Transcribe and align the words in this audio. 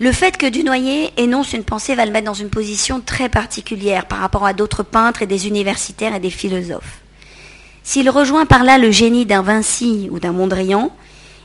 Le 0.00 0.10
fait 0.10 0.36
que 0.36 0.46
Dunoyer 0.46 1.12
énonce 1.16 1.52
une 1.52 1.62
pensée 1.62 1.94
va 1.94 2.04
le 2.04 2.10
mettre 2.10 2.26
dans 2.26 2.34
une 2.34 2.50
position 2.50 3.00
très 3.00 3.28
particulière 3.28 4.06
par 4.06 4.18
rapport 4.18 4.44
à 4.44 4.52
d'autres 4.52 4.82
peintres 4.82 5.22
et 5.22 5.26
des 5.26 5.46
universitaires 5.46 6.16
et 6.16 6.20
des 6.20 6.30
philosophes. 6.30 6.98
S'il 7.84 8.10
rejoint 8.10 8.44
par 8.44 8.64
là 8.64 8.76
le 8.76 8.90
génie 8.90 9.24
d'un 9.24 9.42
Vinci 9.42 10.08
ou 10.10 10.18
d'un 10.18 10.32
Mondrian, 10.32 10.90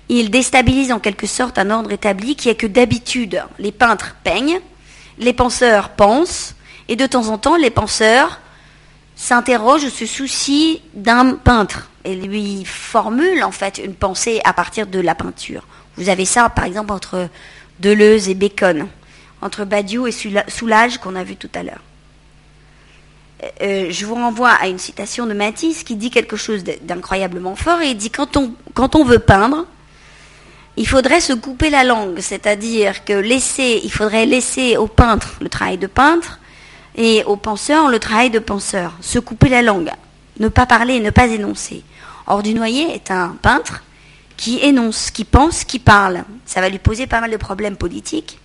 il 0.08 0.32
déstabilise 0.32 0.92
en 0.92 0.98
quelque 0.98 1.28
sorte 1.28 1.60
un 1.60 1.70
ordre 1.70 1.92
établi 1.92 2.36
qui 2.36 2.50
est 2.50 2.56
que 2.56 2.66
d'habitude 2.66 3.44
les 3.60 3.72
peintres 3.72 4.15
peignent, 4.24 4.60
les 5.20 5.34
penseurs 5.34 5.90
pensent, 5.90 6.56
et 6.88 6.96
de 6.96 7.06
temps 7.06 7.28
en 7.28 7.38
temps 7.38 7.56
les 7.56 7.70
penseurs 7.70 8.40
s'interrogent, 9.16 9.90
se 9.90 10.08
soucient 10.08 10.78
d'un 10.96 11.36
peintre 11.36 11.92
et 12.04 12.16
lui 12.16 12.66
formulent 12.66 13.44
en 13.44 13.52
fait 13.52 13.78
une 13.78 13.94
pensée 13.94 14.42
à 14.44 14.54
partir 14.54 14.88
de 14.88 15.00
la 15.00 15.13
peinture. 15.13 15.68
Vous 15.97 16.09
avez 16.09 16.26
ça 16.26 16.50
par 16.50 16.66
exemple 16.66 16.94
entre 16.94 17.30
Deleuze 17.80 18.30
et 18.30 18.36
Bacon, 18.36 18.88
entre 19.42 19.66
Badiou 19.66 20.08
et 20.08 20.12
Soulage 20.12 20.98
qu'on 20.98 21.16
a 21.16 21.24
vu 21.24 21.36
tout 21.36 21.50
à 21.56 21.64
l'heure. 21.64 21.82
Euh, 23.44 23.48
euh, 23.62 23.88
je 23.90 24.06
vous 24.06 24.16
renvoie 24.16 24.52
à 24.52 24.68
une 24.68 24.80
citation 24.80 25.26
de 25.26 25.34
Matisse 25.34 25.84
qui 25.84 25.96
dit 25.96 26.10
quelque 26.10 26.36
chose 26.36 26.64
d'incroyablement 26.82 27.56
fort 27.56 27.82
et 27.82 27.92
il 27.92 27.98
dit 27.98 28.12
quand 28.12 28.36
on, 28.36 29.04
veut 29.06 29.20
peindre, 29.20 29.66
il 30.76 30.88
faudrait 30.88 31.22
se 31.22 31.34
couper 31.34 31.70
la 31.70 31.84
langue, 31.84 32.20
c'est-à-dire 32.20 33.06
que 33.06 33.14
laisser, 33.14 33.80
il 33.84 33.92
faudrait 33.92 34.26
laisser 34.26 34.76
au 34.78 34.88
peintre 34.88 35.36
le 35.40 35.50
travail 35.50 35.78
de 35.78 35.88
peintre 35.88 36.40
et 36.96 37.23
au 37.26 37.38
penseur 37.38 37.88
le 37.88 38.00
travail 38.00 38.30
de 38.30 38.40
penseur, 38.40 38.94
se 39.00 39.20
couper 39.20 39.48
la 39.48 39.62
langue, 39.62 39.92
ne 40.40 40.50
pas 40.50 40.66
parler, 40.66 41.00
ne 41.00 41.09
pas 41.09 41.28
énoncer. 41.28 41.84
Or 42.28 42.44
Dunoyer 42.44 42.94
est 42.94 43.09
un 43.09 43.38
peintre 43.42 43.84
qui 44.40 44.60
énonce, 44.64 45.12
qui 45.12 45.26
pense, 45.26 45.66
qui 45.66 45.80
parle. 45.80 46.24
Ça 46.46 46.62
va 46.62 46.70
lui 46.70 46.80
poser 46.80 47.08
pas 47.08 47.20
mal 47.20 47.30
de 47.30 47.36
problèmes 47.36 47.76
politiques. 47.76 48.40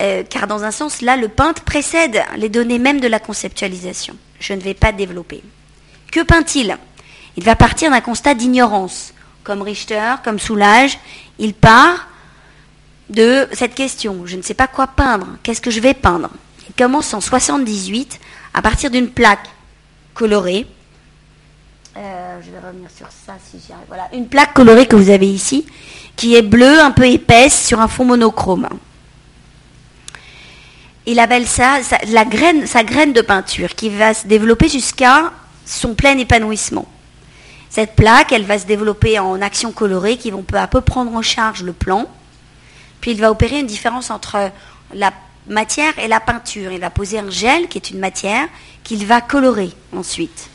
Euh, 0.00 0.22
car 0.22 0.46
dans 0.46 0.64
un 0.64 0.70
sens, 0.70 1.02
là, 1.02 1.18
le 1.18 1.28
peintre 1.28 1.64
précède 1.64 2.22
les 2.38 2.48
données 2.48 2.78
même 2.78 2.98
de 2.98 3.06
la 3.06 3.18
conceptualisation. 3.18 4.16
Je 4.38 4.54
ne 4.54 4.60
vais 4.60 4.72
pas 4.72 4.92
développer. 4.92 5.42
Que 6.10 6.22
peint-il? 6.22 6.78
Il 7.36 7.44
va 7.44 7.56
partir 7.56 7.90
d'un 7.90 8.00
constat 8.00 8.32
d'ignorance, 8.32 9.12
comme 9.44 9.60
Richter, 9.60 10.14
comme 10.24 10.38
Soulage. 10.38 10.98
Il 11.38 11.52
part 11.52 12.08
de 13.10 13.48
cette 13.52 13.74
question. 13.74 14.22
Je 14.24 14.36
ne 14.36 14.42
sais 14.42 14.54
pas 14.54 14.66
quoi 14.66 14.86
peindre. 14.86 15.26
Qu'est-ce 15.42 15.60
que 15.60 15.70
je 15.70 15.80
vais 15.80 15.92
peindre? 15.92 16.30
Il 16.70 16.74
commence 16.74 17.12
en 17.12 17.20
78 17.20 18.18
à 18.54 18.62
partir 18.62 18.90
d'une 18.90 19.10
plaque 19.10 19.46
colorée 20.14 20.66
euh, 22.00 22.40
je 22.40 22.50
vais 22.50 22.66
revenir 22.66 22.88
sur 22.90 23.08
ça 23.08 23.34
si 23.44 23.58
j'y 23.64 23.72
arrive. 23.72 23.84
Voilà, 23.88 24.08
une 24.14 24.26
plaque 24.26 24.54
colorée 24.54 24.86
que 24.86 24.96
vous 24.96 25.10
avez 25.10 25.28
ici, 25.28 25.66
qui 26.16 26.34
est 26.34 26.42
bleue, 26.42 26.80
un 26.80 26.92
peu 26.92 27.06
épaisse, 27.06 27.66
sur 27.66 27.80
un 27.80 27.88
fond 27.88 28.06
monochrome. 28.06 28.68
Il 31.04 31.18
appelle 31.18 31.46
ça, 31.46 31.80
sa 31.82 32.24
graine 32.24 33.12
de 33.12 33.20
peinture, 33.20 33.74
qui 33.74 33.90
va 33.90 34.14
se 34.14 34.26
développer 34.26 34.68
jusqu'à 34.68 35.32
son 35.66 35.94
plein 35.94 36.16
épanouissement. 36.16 36.86
Cette 37.68 37.94
plaque, 37.96 38.32
elle 38.32 38.44
va 38.44 38.58
se 38.58 38.66
développer 38.66 39.18
en 39.18 39.40
actions 39.42 39.72
colorées 39.72 40.16
qui 40.16 40.30
vont 40.30 40.42
peu 40.42 40.56
à 40.56 40.66
peu 40.66 40.80
prendre 40.80 41.14
en 41.14 41.22
charge 41.22 41.62
le 41.62 41.72
plan. 41.72 42.08
Puis 43.00 43.12
il 43.12 43.20
va 43.20 43.30
opérer 43.30 43.60
une 43.60 43.66
différence 43.66 44.10
entre 44.10 44.50
la 44.94 45.12
matière 45.48 45.98
et 45.98 46.08
la 46.08 46.20
peinture. 46.20 46.72
Il 46.72 46.80
va 46.80 46.90
poser 46.90 47.18
un 47.18 47.30
gel, 47.30 47.68
qui 47.68 47.78
est 47.78 47.90
une 47.90 47.98
matière, 47.98 48.48
qu'il 48.84 49.06
va 49.06 49.20
colorer 49.20 49.70
ensuite. 49.94 50.48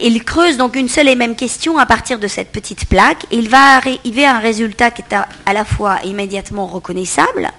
Il 0.00 0.24
creuse 0.24 0.56
donc 0.56 0.76
une 0.76 0.88
seule 0.88 1.08
et 1.08 1.14
même 1.14 1.36
question 1.36 1.78
à 1.78 1.84
partir 1.84 2.18
de 2.18 2.26
cette 2.26 2.50
petite 2.50 2.86
plaque 2.86 3.24
et 3.30 3.36
il 3.36 3.48
va 3.48 3.76
arriver 3.76 4.24
à 4.24 4.36
un 4.36 4.38
résultat 4.38 4.90
qui 4.90 5.02
est 5.02 5.14
à, 5.14 5.52
la 5.52 5.64
fois 5.64 5.98
immédiatement 6.04 6.66
reconnaissable 6.66 7.50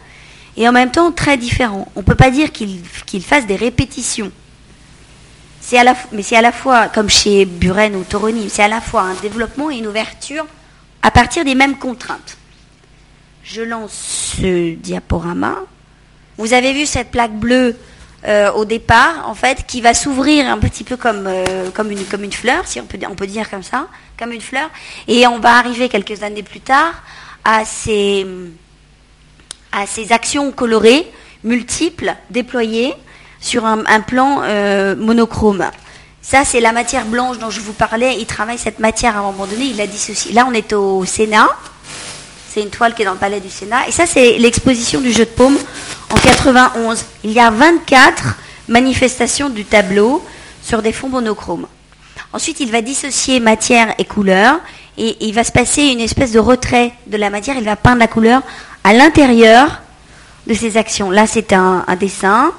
et 0.57 0.67
en 0.67 0.71
même 0.71 0.91
temps 0.91 1.11
très 1.11 1.37
différent. 1.37 1.87
On 1.95 1.99
ne 1.99 2.05
peut 2.05 2.15
pas 2.15 2.31
dire 2.31 2.51
qu'il 2.51 3.23
fasse 3.23 3.45
des 3.45 3.55
répétitions. 3.55 4.31
Mais 6.11 6.23
c'est 6.23 6.35
à 6.35 6.41
la 6.41 6.51
fois, 6.51 6.87
comme 6.87 7.09
chez 7.09 7.45
Buren 7.45 7.95
ou 7.95 8.03
Toroni, 8.03 8.49
c'est 8.49 8.63
à 8.63 8.67
la 8.67 8.81
fois 8.81 9.01
un 9.01 9.13
développement 9.15 9.71
et 9.71 9.77
une 9.77 9.87
ouverture 9.87 10.45
à 11.01 11.11
partir 11.11 11.45
des 11.45 11.55
mêmes 11.55 11.77
contraintes. 11.77 12.37
Je 13.43 13.61
lance 13.61 14.35
ce 14.37 14.75
diaporama. 14.75 15.55
Vous 16.37 16.53
avez 16.53 16.73
vu 16.73 16.85
cette 16.85 17.11
plaque 17.11 17.33
bleue 17.33 17.75
euh, 18.25 18.51
au 18.53 18.63
départ, 18.63 19.27
en 19.27 19.35
fait, 19.35 19.65
qui 19.67 19.81
va 19.81 19.93
s'ouvrir 19.93 20.47
un 20.47 20.57
petit 20.57 20.85
peu 20.85 20.95
comme, 20.95 21.27
euh, 21.27 21.69
comme, 21.71 21.91
une, 21.91 22.05
comme 22.05 22.23
une 22.23 22.31
fleur, 22.31 22.65
si 22.65 22.79
on 22.79 22.85
peut, 22.85 22.97
on 23.09 23.15
peut 23.15 23.27
dire 23.27 23.49
comme 23.49 23.63
ça, 23.63 23.87
comme 24.17 24.31
une 24.31 24.41
fleur. 24.41 24.69
Et 25.07 25.27
on 25.27 25.39
va 25.39 25.57
arriver 25.57 25.89
quelques 25.89 26.23
années 26.23 26.43
plus 26.43 26.61
tard 26.61 26.93
à 27.43 27.65
ces, 27.65 28.25
à 29.73 29.85
ces 29.85 30.13
actions 30.13 30.51
colorées, 30.51 31.05
multiples, 31.43 32.15
déployées 32.29 32.93
sur 33.41 33.65
un, 33.65 33.99
plan 33.99 34.41
euh, 34.43 34.95
monochrome. 34.95 35.65
Ça, 36.21 36.45
c'est 36.45 36.61
la 36.61 36.71
matière 36.71 37.05
blanche 37.05 37.39
dont 37.39 37.49
je 37.49 37.59
vous 37.59 37.73
parlais. 37.73 38.15
Il 38.19 38.25
travaille 38.25 38.57
cette 38.57 38.79
matière 38.79 39.17
à 39.17 39.19
un 39.19 39.23
moment 39.23 39.45
donné, 39.45 39.65
il 39.65 39.75
la 39.75 39.85
dissocie. 39.85 40.33
Là, 40.33 40.45
on 40.47 40.53
est 40.53 40.71
au 40.71 41.03
Sénat. 41.03 41.49
C'est 42.53 42.61
une 42.61 42.69
toile 42.69 42.93
qui 42.93 43.01
est 43.01 43.05
dans 43.05 43.13
le 43.13 43.17
palais 43.17 43.39
du 43.39 43.49
Sénat. 43.49 43.87
Et 43.87 43.91
ça, 43.91 44.05
c'est 44.05 44.37
l'exposition 44.37 45.01
du 45.01 45.11
jeu 45.11 45.25
de 45.25 45.29
paume 45.31 45.57
en 46.11 46.15
91. 46.15 47.03
Il 47.23 47.31
y 47.31 47.39
a 47.39 47.49
24 47.49 48.35
manifestations 48.67 49.49
du 49.49 49.65
tableau 49.65 50.23
sur 50.61 50.83
des 50.83 50.91
fonds 50.91 51.09
monochromes. 51.09 51.65
Ensuite, 52.31 52.59
il 52.59 52.71
va 52.71 52.83
dissocier 52.83 53.39
matière 53.39 53.95
et 53.97 54.05
couleur 54.05 54.59
et 54.99 55.17
il 55.25 55.33
va 55.33 55.43
se 55.43 55.51
passer 55.51 55.81
une 55.81 55.99
espèce 55.99 56.31
de 56.31 56.37
retrait 56.37 56.93
de 57.07 57.17
la 57.17 57.31
matière. 57.31 57.55
Il 57.57 57.63
va 57.63 57.75
peindre 57.75 57.97
la 57.97 58.07
couleur 58.07 58.43
à 58.83 58.93
l'intérieur 58.93 59.81
de 60.45 60.53
ces 60.53 60.77
actions. 60.77 61.09
Là, 61.09 61.25
c'est 61.25 61.53
un 61.53 61.83
dessin. 61.99 62.51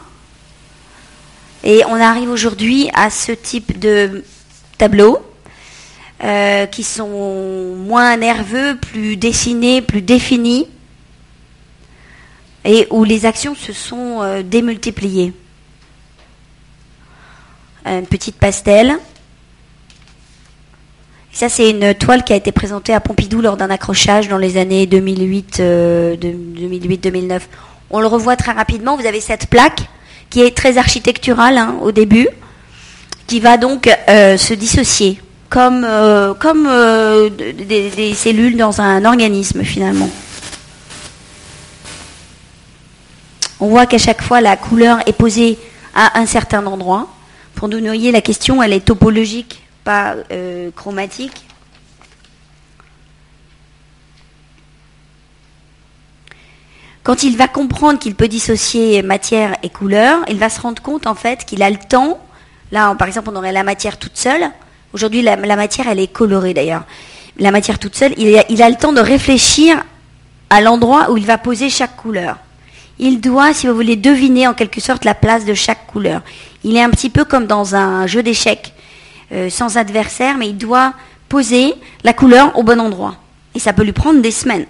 Et 1.62 1.84
on 1.86 2.00
arrive 2.00 2.30
aujourd'hui 2.30 2.90
à 2.94 3.10
ce 3.10 3.30
type 3.30 3.78
de 3.78 4.24
tableau 4.76 5.20
euh, 6.22 6.66
qui 6.66 6.84
sont 6.84 7.74
moins 7.76 8.16
nerveux, 8.16 8.76
plus 8.76 9.16
dessinés, 9.16 9.82
plus 9.82 10.00
définis, 10.00 10.68
et 12.64 12.86
où 12.90 13.02
les 13.02 13.26
actions 13.26 13.56
se 13.56 13.72
sont 13.72 14.22
euh, 14.22 14.42
démultipliées. 14.42 15.32
Une 17.84 18.06
petite 18.06 18.36
pastel. 18.36 18.94
Ça, 21.32 21.48
c'est 21.48 21.68
une 21.68 21.94
toile 21.94 22.22
qui 22.22 22.32
a 22.32 22.36
été 22.36 22.52
présentée 22.52 22.94
à 22.94 23.00
Pompidou 23.00 23.40
lors 23.40 23.56
d'un 23.56 23.68
accrochage 23.68 24.28
dans 24.28 24.38
les 24.38 24.56
années 24.56 24.86
2008, 24.86 25.58
2008-2009. 25.58 27.32
Euh, 27.32 27.38
On 27.90 28.00
le 28.00 28.06
revoit 28.06 28.36
très 28.36 28.52
rapidement. 28.52 28.96
Vous 28.96 29.06
avez 29.06 29.20
cette 29.20 29.48
plaque 29.48 29.82
qui 30.30 30.40
est 30.40 30.56
très 30.56 30.78
architecturale 30.78 31.58
hein, 31.58 31.74
au 31.82 31.90
début, 31.90 32.28
qui 33.26 33.40
va 33.40 33.58
donc 33.58 33.90
se 34.08 34.54
dissocier 34.54 35.18
comme, 35.54 35.84
euh, 35.84 36.34
comme 36.34 36.66
euh, 36.66 37.30
des, 37.30 38.12
cellules 38.14 38.56
dans 38.56 38.80
un 38.80 39.04
organisme 39.04 39.62
finalement. 39.62 40.10
On 43.60 43.68
voit 43.68 43.86
qu'à 43.86 43.98
chaque 43.98 44.20
fois 44.20 44.40
la 44.40 44.56
couleur 44.56 44.98
est 45.06 45.12
posée 45.12 45.56
à 45.94 46.18
un 46.18 46.26
certain 46.26 46.66
endroit. 46.66 47.06
Pour 47.54 47.68
nous 47.68 47.78
noyer, 47.78 48.10
la 48.10 48.20
question 48.20 48.64
elle 48.64 48.72
est 48.72 48.84
topologique, 48.84 49.62
pas 49.84 50.16
euh, 50.32 50.72
chromatique. 50.74 51.46
Quand 57.04 57.22
il 57.22 57.36
va 57.36 57.46
comprendre 57.46 58.00
qu'il 58.00 58.16
peut 58.16 58.26
dissocier 58.26 59.02
matière 59.02 59.56
et 59.62 59.68
couleur, 59.68 60.18
il 60.28 60.40
va 60.40 60.50
se 60.50 60.60
rendre 60.60 60.82
compte 60.82 61.06
en 61.06 61.14
fait 61.14 61.44
qu'il 61.44 61.62
a 61.62 61.70
le 61.70 61.78
temps. 61.78 62.18
Là, 62.72 62.96
par 62.96 63.06
exemple, 63.06 63.30
on 63.32 63.36
aurait 63.36 63.52
la 63.52 63.62
matière 63.62 63.98
toute 63.98 64.16
seule. 64.16 64.50
Aujourd'hui, 64.94 65.22
la, 65.22 65.36
matière, 65.56 65.88
elle 65.88 65.98
est 65.98 66.06
colorée 66.06 66.54
d'ailleurs. 66.54 66.84
La 67.36 67.50
matière 67.50 67.80
toute 67.80 67.96
seule, 67.96 68.14
il 68.16 68.62
a, 68.62 68.70
le 68.70 68.76
temps 68.76 68.92
de 68.92 69.00
réfléchir 69.00 69.82
à 70.50 70.60
l'endroit 70.60 71.10
où 71.10 71.16
il 71.16 71.26
va 71.26 71.36
poser 71.36 71.68
chaque 71.68 71.96
couleur. 71.96 72.38
Il 73.00 73.20
doit, 73.20 73.52
si 73.52 73.66
vous 73.66 73.74
voulez, 73.74 73.96
deviner 73.96 74.46
en 74.46 74.54
quelque 74.54 74.80
sorte 74.80 75.04
la 75.04 75.14
place 75.14 75.44
de 75.44 75.52
chaque 75.52 75.88
couleur. 75.88 76.22
Il 76.62 76.76
est 76.76 76.82
un 76.82 76.90
petit 76.90 77.10
peu 77.10 77.24
comme 77.24 77.46
dans 77.46 77.74
un 77.74 78.06
jeu 78.06 78.22
d'échecs, 78.22 78.72
euh, 79.32 79.50
sans 79.50 79.78
adversaire, 79.78 80.38
mais 80.38 80.50
il 80.50 80.56
doit 80.56 80.94
poser 81.28 81.74
la 82.04 82.12
couleur 82.12 82.56
au 82.56 82.62
bon 82.62 82.80
endroit. 82.80 83.16
Et 83.56 83.58
ça 83.58 83.72
peut 83.72 83.82
lui 83.82 83.92
prendre 83.92 84.22
des 84.22 84.30
semaines. 84.30 84.66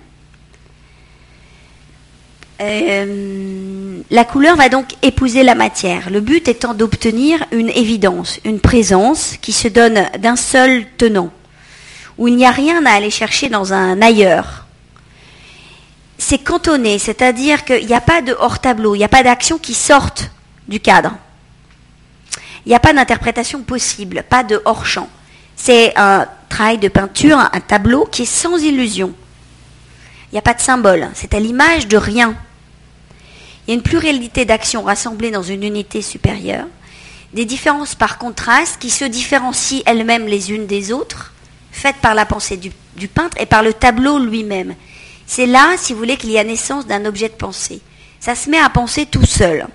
Euh, 2.62 3.83
la 4.11 4.25
couleur 4.25 4.56
va 4.56 4.69
donc 4.69 4.95
épouser 5.03 5.43
la 5.43 5.55
matière, 5.55 6.11
le 6.11 6.21
but 6.21 6.47
étant 6.49 6.75
d'obtenir 6.75 7.45
une 7.53 7.71
évidence, 7.71 8.39
une 8.45 8.61
présence 8.61 9.37
qui 9.41 9.53
se 9.53 9.69
donne 9.69 10.06
d'un 10.19 10.37
seul 10.37 10.85
tenant, 10.99 11.31
où 12.19 12.29
il 12.29 12.37
n'y 12.37 12.47
a 12.47 12.51
rien 12.51 12.85
à 12.85 12.93
aller 12.93 13.11
chercher 13.11 13.49
dans 13.49 13.73
un 13.73 14.03
ailleurs. 14.03 14.67
C'est 16.19 16.39
cantonné, 16.39 16.99
c'est-à-dire 16.99 17.65
qu'il 17.65 17.87
n'y 17.87 17.95
a 17.95 18.01
pas 18.01 18.23
de 18.23 18.37
hors-tableau, 18.39 18.95
il 18.95 18.99
n'y 18.99 19.05
a 19.05 19.09
pas 19.09 19.23
d'action 19.23 19.59
qui 19.59 19.75
sorte 19.75 20.31
du 20.69 20.81
cadre. 20.81 21.12
Il 22.67 22.71
n'y 22.71 22.75
a 22.75 22.81
pas 22.81 22.93
d'interprétation 22.93 23.62
possible, 23.62 24.25
pas 24.29 24.43
de 24.43 24.61
hors-champ. 24.65 25.09
C'est 25.56 25.93
un 25.97 26.27
travail 26.49 26.79
de 26.79 26.89
peinture, 26.89 27.39
un 27.39 27.61
tableau 27.61 28.06
qui 28.06 28.23
est 28.23 28.27
sans 28.27 28.59
illusion. 28.59 29.12
Il 29.17 30.29
Il 30.31 30.35
n'y 30.35 30.39
a 30.39 30.43
pas 30.43 30.55
de 30.55 30.61
symbole. 30.61 31.09
C'est 31.15 31.35
à 31.35 31.41
l'image 31.41 31.89
de 31.89 31.97
rien. 31.97 32.35
Il 33.66 33.70
y 33.70 33.72
a 33.72 33.76
une 33.76 33.82
pluralité 33.82 34.44
d'actions 34.44 34.82
rassemblées 34.82 35.31
dans 35.31 35.43
une 35.43 35.62
unité 35.62 36.02
supérieure. 36.02 36.66
Des 37.32 37.46
différences 37.46 37.94
par 37.94 38.19
contraste 38.19 38.78
qui 38.78 38.90
se 38.90 39.05
différencient 39.05 39.82
elles-mêmes 39.87 40.26
les 40.26 40.52
unes 40.52 40.66
des 40.66 40.93
autres, 40.93 41.32
faites 41.72 41.96
par 41.96 42.14
la 42.14 42.26
pensée 42.26 42.56
du, 42.56 43.08
peintre 43.08 43.37
et 43.40 43.46
par 43.46 43.62
le 43.62 43.72
tableau 43.72 44.19
lui-même. 44.19 44.75
C'est 45.26 45.46
là, 45.46 45.76
si 45.78 45.93
vous 45.93 45.99
voulez, 45.99 46.16
qu'il 46.16 46.31
y 46.31 46.38
a 46.38 46.44
naissance 46.44 46.87
d'un 46.87 47.06
objet 47.06 47.28
de 47.28 47.34
pensée. 47.34 47.81
Ça 48.20 48.34
se 48.34 48.50
met 48.50 48.58
à 48.58 48.69
penser 48.69 49.06
tout 49.06 49.26
seul. 49.26 49.67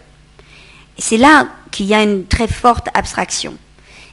C'est 0.98 1.18
là 1.18 1.48
qu'il 1.72 1.88
y 1.88 1.94
a 1.94 2.04
une 2.04 2.26
très 2.28 2.48
forte 2.48 2.88
abstraction. 2.94 3.58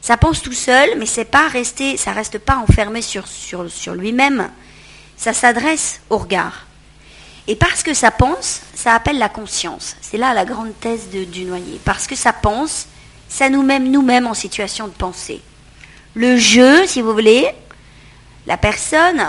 Ça 0.00 0.16
pense 0.16 0.40
tout 0.40 0.52
seul, 0.52 0.90
mais 0.98 1.06
c'est 1.06 1.24
pas 1.24 1.48
resté, 1.48 1.96
ça 1.96 2.12
reste 2.12 2.38
pas 2.38 2.56
enfermé 2.56 3.02
sur 3.02 3.94
lui-même. 3.94 4.48
Ça 5.16 5.32
s'adresse 5.32 6.00
au 6.10 6.18
regard. 6.18 6.65
Et 7.48 7.56
parce 7.56 7.82
que 7.82 7.94
ça 7.94 8.10
pense, 8.10 8.62
ça 8.74 8.94
appelle 8.94 9.18
la 9.18 9.28
conscience. 9.28 9.96
C'est 10.00 10.16
là 10.16 10.34
la 10.34 10.44
grande 10.44 10.78
thèse 10.80 11.08
du 11.10 11.44
noyer. 11.44 11.80
Parce 11.84 12.06
que 12.06 12.16
ça 12.16 12.32
pense, 12.32 12.86
ça 13.28 13.48
nous 13.48 13.62
met 13.62 13.78
nous-mêmes 13.78 14.26
en 14.26 14.34
situation 14.34 14.88
de 14.88 14.92
penser. 14.92 15.40
Le 16.14 16.36
jeu, 16.36 16.86
si 16.86 17.02
vous 17.02 17.12
voulez, 17.12 17.46
la 18.46 18.56
personne, 18.56 19.22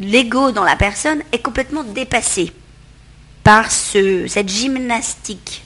l'ego 0.00 0.50
dans 0.52 0.64
la 0.64 0.76
personne 0.76 1.22
est 1.32 1.42
complètement 1.42 1.82
dépassé 1.82 2.52
par 3.44 3.70
ce, 3.70 4.26
cette 4.28 4.48
gymnastique 4.48 5.64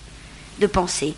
de 0.58 0.66
pensée 0.66 1.14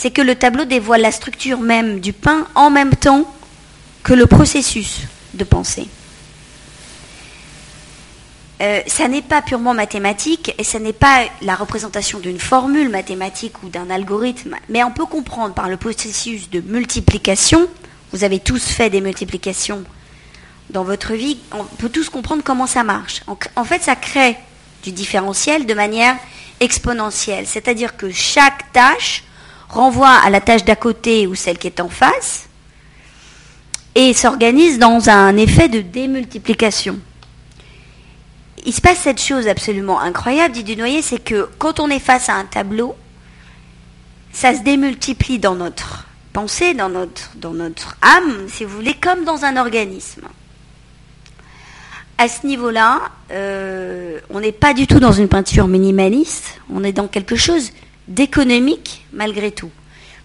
c'est 0.00 0.10
que 0.10 0.22
le 0.22 0.34
tableau 0.34 0.64
dévoile 0.64 1.02
la 1.02 1.12
structure 1.12 1.60
même 1.60 2.00
du 2.00 2.14
pain 2.14 2.46
en 2.54 2.70
même 2.70 2.96
temps 2.96 3.30
que 4.02 4.14
le 4.14 4.26
processus 4.26 5.02
de 5.34 5.44
pensée. 5.44 5.88
Euh, 8.60 8.80
ça 8.86 9.08
n'est 9.08 9.22
pas 9.22 9.40
purement 9.40 9.72
mathématique 9.72 10.54
et 10.58 10.64
ça 10.64 10.78
n'est 10.78 10.92
pas 10.92 11.24
la 11.40 11.54
représentation 11.54 12.18
d'une 12.18 12.38
formule 12.38 12.90
mathématique 12.90 13.62
ou 13.62 13.70
d'un 13.70 13.88
algorithme, 13.88 14.56
mais 14.68 14.84
on 14.84 14.90
peut 14.90 15.06
comprendre 15.06 15.54
par 15.54 15.70
le 15.70 15.78
processus 15.78 16.50
de 16.50 16.60
multiplication, 16.60 17.68
vous 18.12 18.22
avez 18.22 18.38
tous 18.38 18.62
fait 18.62 18.90
des 18.90 19.00
multiplications 19.00 19.82
dans 20.68 20.84
votre 20.84 21.14
vie, 21.14 21.38
on 21.52 21.64
peut 21.64 21.88
tous 21.88 22.10
comprendre 22.10 22.42
comment 22.44 22.66
ça 22.66 22.84
marche. 22.84 23.22
En 23.56 23.64
fait, 23.64 23.82
ça 23.82 23.96
crée 23.96 24.36
du 24.82 24.92
différentiel 24.92 25.64
de 25.64 25.72
manière 25.72 26.16
exponentielle, 26.60 27.46
c'est-à-dire 27.46 27.96
que 27.96 28.10
chaque 28.10 28.70
tâche 28.72 29.24
renvoie 29.70 30.10
à 30.10 30.28
la 30.28 30.42
tâche 30.42 30.64
d'à 30.64 30.76
côté 30.76 31.26
ou 31.26 31.34
celle 31.34 31.56
qui 31.56 31.66
est 31.66 31.80
en 31.80 31.88
face 31.88 32.48
et 33.94 34.12
s'organise 34.12 34.78
dans 34.78 35.08
un 35.08 35.36
effet 35.38 35.68
de 35.68 35.80
démultiplication. 35.80 36.98
Il 38.66 38.74
se 38.74 38.80
passe 38.80 38.98
cette 38.98 39.20
chose 39.20 39.48
absolument 39.48 40.00
incroyable, 40.00 40.54
dit 40.54 40.64
Dunoyer, 40.64 41.02
c'est 41.02 41.22
que 41.22 41.48
quand 41.58 41.80
on 41.80 41.88
est 41.88 41.98
face 41.98 42.28
à 42.28 42.34
un 42.34 42.44
tableau, 42.44 42.94
ça 44.32 44.54
se 44.54 44.62
démultiplie 44.62 45.38
dans 45.38 45.54
notre 45.54 46.06
pensée, 46.32 46.74
dans 46.74 46.88
notre, 46.88 47.30
dans 47.36 47.52
notre 47.52 47.96
âme, 48.02 48.48
si 48.48 48.64
vous 48.64 48.74
voulez, 48.76 48.94
comme 48.94 49.24
dans 49.24 49.44
un 49.44 49.56
organisme. 49.56 50.22
À 52.18 52.28
ce 52.28 52.46
niveau-là, 52.46 53.00
euh, 53.30 54.20
on 54.28 54.40
n'est 54.40 54.52
pas 54.52 54.74
du 54.74 54.86
tout 54.86 55.00
dans 55.00 55.12
une 55.12 55.28
peinture 55.28 55.66
minimaliste, 55.66 56.60
on 56.72 56.84
est 56.84 56.92
dans 56.92 57.08
quelque 57.08 57.36
chose 57.36 57.70
d'économique 58.08 59.06
malgré 59.12 59.52
tout. 59.52 59.70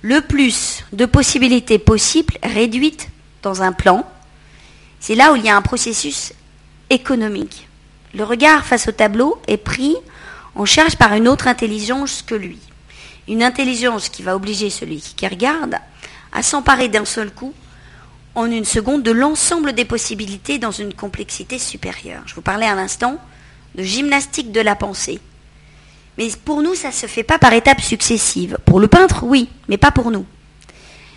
Le 0.01 0.19
plus 0.21 0.83
de 0.91 1.05
possibilités 1.05 1.79
possibles 1.79 2.35
réduites 2.43 3.07
dans 3.43 3.61
un 3.61 3.71
plan, 3.71 4.05
c'est 4.99 5.15
là 5.15 5.31
où 5.31 5.35
il 5.37 5.45
y 5.45 5.49
a 5.49 5.55
un 5.55 5.61
processus 5.61 6.33
économique. 6.89 7.67
Le 8.15 8.23
regard 8.23 8.65
face 8.65 8.87
au 8.87 8.93
tableau 8.93 9.37
est 9.47 9.57
pris 9.57 9.95
en 10.55 10.63
charge 10.63 10.95
par 10.95 11.13
une 11.13 11.27
autre 11.27 11.49
intelligence 11.49 12.21
que 12.21 12.35
lui. 12.35 12.59
Une 13.27 13.43
intelligence 13.43 14.07
qui 14.07 14.23
va 14.23 14.37
obliger 14.37 14.69
celui 14.69 15.01
qui 15.01 15.27
regarde 15.27 15.75
à 16.31 16.41
s'emparer 16.41 16.87
d'un 16.87 17.03
seul 17.03 17.29
coup, 17.29 17.53
en 18.33 18.49
une 18.49 18.63
seconde, 18.63 19.03
de 19.03 19.11
l'ensemble 19.11 19.73
des 19.73 19.83
possibilités 19.83 20.59
dans 20.59 20.71
une 20.71 20.93
complexité 20.93 21.59
supérieure. 21.59 22.23
Je 22.25 22.35
vous 22.35 22.41
parlais 22.41 22.65
à 22.65 22.75
l'instant 22.75 23.17
de 23.75 23.83
gymnastique 23.83 24.53
de 24.53 24.61
la 24.61 24.75
pensée. 24.75 25.19
Mais 26.17 26.29
pour 26.45 26.61
nous, 26.61 26.75
ça 26.75 26.89
ne 26.89 26.93
se 26.93 27.07
fait 27.07 27.23
pas 27.23 27.37
par 27.37 27.51
étapes 27.51 27.81
successives. 27.81 28.57
Pour 28.65 28.79
le 28.79 28.87
peintre, 28.87 29.23
oui, 29.23 29.49
mais 29.67 29.77
pas 29.77 29.91
pour 29.91 30.11
nous. 30.11 30.25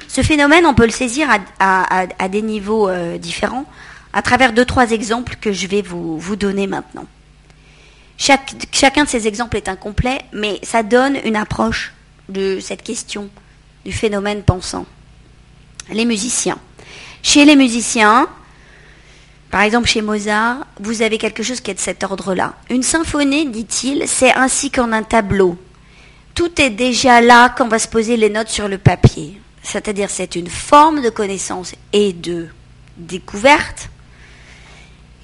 Ce 0.09 0.23
phénomène, 0.23 0.67
on 0.67 0.75
peut 0.75 0.87
le 0.87 0.91
saisir 0.91 1.29
à, 1.61 2.29
des 2.29 2.43
niveaux 2.43 2.89
euh, 2.89 3.19
différents 3.19 3.67
à 4.13 4.23
travers 4.23 4.53
deux, 4.53 4.65
trois 4.65 4.91
exemples 4.91 5.37
que 5.41 5.53
je 5.53 5.67
vais 5.67 5.83
vous, 5.83 6.19
vous 6.19 6.37
donner 6.37 6.67
maintenant. 6.67 7.07
Chaque, 8.17 8.55
chacun 8.73 9.05
de 9.05 9.09
ces 9.09 9.29
exemples 9.29 9.57
est 9.57 9.69
incomplet, 9.69 10.21
mais 10.33 10.59
ça 10.63 10.83
donne 10.83 11.19
une 11.25 11.37
approche 11.37 11.93
de 12.29 12.59
cette 12.61 12.83
question 12.83 13.31
du 13.85 13.93
phénomène 13.93 14.43
pensant. 14.43 14.87
Les 15.91 16.05
musiciens. 16.05 16.59
Chez 17.23 17.45
les 17.45 17.57
musiciens, 17.57 18.29
par 19.51 19.63
exemple, 19.63 19.89
chez 19.89 20.03
Mozart, 20.03 20.67
vous 20.81 21.03
avez 21.03 21.17
quelque 21.17 21.43
chose 21.43 21.61
qui 21.61 21.71
est 21.71 21.75
de 21.75 21.81
cet 21.81 22.05
ordre-là. 22.05 22.55
Une 22.71 22.83
symphonie, 22.83 23.47
dit-il, 23.47 24.07
c'est 24.07 24.35
ainsi 24.35 24.71
qu'en 24.71 24.93
un 24.93 25.03
tableau. 25.03 25.57
Tout 26.35 26.61
est 26.61 26.71
déjà 26.71 27.21
là 27.21 27.49
quand 27.49 27.65
on 27.65 27.69
va 27.69 27.79
se 27.79 27.89
poser 27.89 28.17
les 28.17 28.31
notes 28.31 28.49
sur 28.49 28.69
le 28.69 28.79
papier. 28.79 29.41
C'est-à-dire, 29.63 30.11
c'est 30.11 30.37
une 30.37 30.49
forme 30.49 31.03
de 31.03 31.11
connaissance 31.11 31.75
et 31.93 32.13
de 32.13 32.49
découverte 32.97 33.91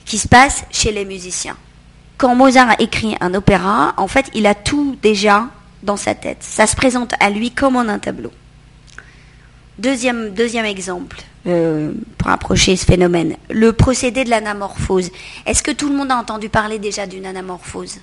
qui 0.04 0.18
se 0.18 0.28
passe 0.28 0.64
chez 0.70 0.92
les 0.92 1.04
musiciens. 1.04 1.56
Quand 2.16 2.34
Mozart 2.34 2.76
écrit 2.78 3.16
un 3.20 3.34
opéra, 3.34 3.94
en 3.96 4.06
fait, 4.06 4.30
il 4.34 4.46
a 4.46 4.54
tout 4.54 4.96
déjà 5.02 5.48
dans 5.82 5.96
sa 5.96 6.14
tête. 6.14 6.38
Ça 6.40 6.66
se 6.66 6.76
présente 6.76 7.14
à 7.20 7.30
lui 7.30 7.50
comme 7.50 7.76
en 7.76 7.88
un 7.88 7.98
tableau. 7.98 8.32
Deuxième, 9.78 10.30
deuxième 10.30 10.64
exemple. 10.64 11.20
Euh, 11.46 11.92
pour 12.16 12.30
approcher 12.30 12.74
ce 12.76 12.86
phénomène. 12.86 13.36
Le 13.50 13.74
procédé 13.74 14.24
de 14.24 14.30
l'anamorphose. 14.30 15.10
Est-ce 15.44 15.62
que 15.62 15.72
tout 15.72 15.90
le 15.90 15.94
monde 15.94 16.10
a 16.10 16.16
entendu 16.16 16.48
parler 16.48 16.78
déjà 16.78 17.06
d'une 17.06 17.26
anamorphose? 17.26 17.98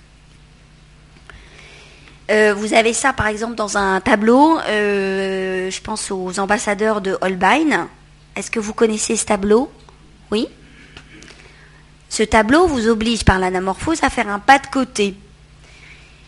Euh, 2.30 2.54
vous 2.54 2.76
avez 2.76 2.94
ça 2.94 3.14
par 3.14 3.28
exemple 3.28 3.56
dans 3.56 3.78
un 3.78 4.00
tableau, 4.00 4.60
euh, 4.60 5.72
je 5.72 5.82
pense 5.82 6.12
aux 6.12 6.40
ambassadeurs 6.40 7.02
de 7.02 7.18
Holbein. 7.22 7.90
Est-ce 8.36 8.52
que 8.52 8.60
vous 8.60 8.74
connaissez 8.74 9.16
ce 9.16 9.26
tableau? 9.26 9.72
Oui? 10.30 10.48
Ce 12.12 12.24
tableau 12.24 12.68
vous 12.68 12.90
oblige 12.90 13.24
par 13.24 13.40
l'anamorphose 13.40 14.04
à 14.04 14.10
faire 14.10 14.28
un 14.28 14.40
pas 14.40 14.60
de 14.60 14.68
côté. 14.68 15.16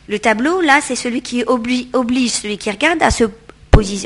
Le 0.08 0.18
tableau, 0.18 0.62
là, 0.62 0.80
c'est 0.82 0.96
celui 0.96 1.22
qui 1.22 1.44
oblige 1.44 2.32
celui 2.32 2.58
qui 2.58 2.72
regarde 2.72 3.04
à 3.04 3.12
se 3.12 3.26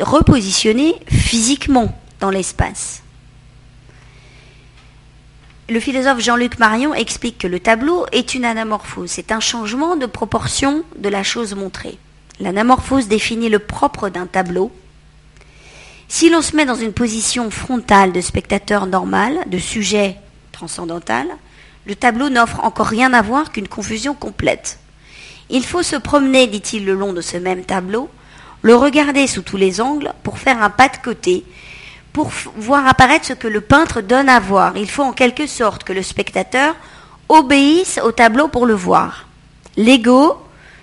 repositionner 0.02 0.96
physiquement 1.08 1.96
dans 2.20 2.32
l'espace. 2.32 3.04
Le 5.70 5.80
philosophe 5.80 6.20
Jean-Luc 6.20 6.58
Marion 6.58 6.96
explique 6.96 7.38
que 7.38 7.48
le 7.48 7.60
tableau 7.60 8.08
est 8.12 8.34
une 8.34 8.46
anamorphose, 8.46 9.12
c'est 9.12 9.32
un 9.32 9.40
changement 9.40 9.96
de 9.98 10.08
proportion 10.08 10.84
de 10.98 11.10
la 11.10 11.22
chose 11.22 11.54
montrée. 11.54 12.00
L'anamorphose 12.40 13.08
définit 13.08 13.50
le 13.50 13.60
propre 13.60 14.10
d'un 14.10 14.26
tableau. 14.26 14.72
Si 16.08 16.32
l'on 16.32 16.42
se 16.42 16.56
met 16.56 16.66
dans 16.66 16.74
une 16.74 16.94
position 16.94 17.52
frontale 17.52 18.14
de 18.14 18.22
spectateur 18.22 18.88
normal, 18.88 19.38
de 19.46 19.60
sujet 19.60 20.16
transcendantal, 20.54 21.28
le 21.88 21.96
tableau 21.96 22.30
n'offre 22.30 22.64
encore 22.64 22.88
rien 22.88 23.14
à 23.14 23.22
voir 23.22 23.52
qu'une 23.52 23.68
confusion 23.68 24.14
complète. 24.14 24.78
Il 25.50 25.64
faut 25.66 25.84
se 25.84 25.96
promener, 25.96 26.48
dit-il, 26.48 26.86
le 26.86 26.94
long 26.94 27.14
de 27.14 27.22
ce 27.22 27.38
même 27.38 27.64
tableau, 27.64 28.10
le 28.62 28.76
regarder 28.76 29.26
sous 29.26 29.42
tous 29.42 29.56
les 29.56 29.80
angles 29.80 30.14
pour 30.24 30.38
faire 30.38 30.62
un 30.62 30.70
pas 30.70 30.90
de 30.90 30.98
côté 30.98 31.46
pour 32.12 32.32
voir 32.56 32.88
apparaître 32.88 33.28
ce 33.28 33.34
que 33.34 33.48
le 33.48 33.62
peintre 33.62 34.02
donne 34.02 34.28
à 34.28 34.40
voir. 34.40 34.76
Il 34.76 34.90
faut 34.90 35.04
en 35.04 35.14
quelque 35.14 35.46
sorte 35.46 35.84
que 35.84 35.94
le 35.94 36.02
spectateur 36.02 36.76
obéisse 37.30 38.00
au 38.04 38.12
tableau 38.12 38.48
pour 38.48 38.66
le 38.66 38.74
voir. 38.74 39.28
L'ego 39.78 40.42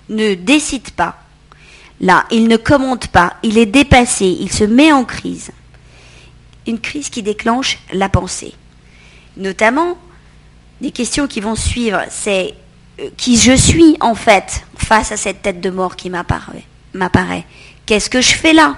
ne 0.09 0.33
décide 0.33 0.91
pas. 0.91 1.17
Là, 1.99 2.25
il 2.31 2.47
ne 2.47 2.57
commente 2.57 3.07
pas, 3.07 3.35
il 3.43 3.57
est 3.57 3.65
dépassé, 3.65 4.25
il 4.25 4.51
se 4.51 4.63
met 4.63 4.91
en 4.91 5.03
crise. 5.03 5.51
Une 6.67 6.79
crise 6.79 7.09
qui 7.09 7.21
déclenche 7.21 7.79
la 7.91 8.09
pensée. 8.09 8.53
Notamment, 9.37 9.97
des 10.81 10.91
questions 10.91 11.27
qui 11.27 11.41
vont 11.41 11.55
suivre, 11.55 12.01
c'est 12.09 12.53
euh, 12.99 13.09
qui 13.17 13.37
je 13.37 13.53
suis 13.53 13.97
en 13.99 14.15
fait 14.15 14.65
face 14.77 15.11
à 15.11 15.17
cette 15.17 15.41
tête 15.41 15.61
de 15.61 15.69
mort 15.69 15.95
qui 15.95 16.09
m'apparaît. 16.09 17.45
Qu'est-ce 17.85 18.09
que 18.09 18.21
je 18.21 18.33
fais 18.33 18.53
là? 18.53 18.75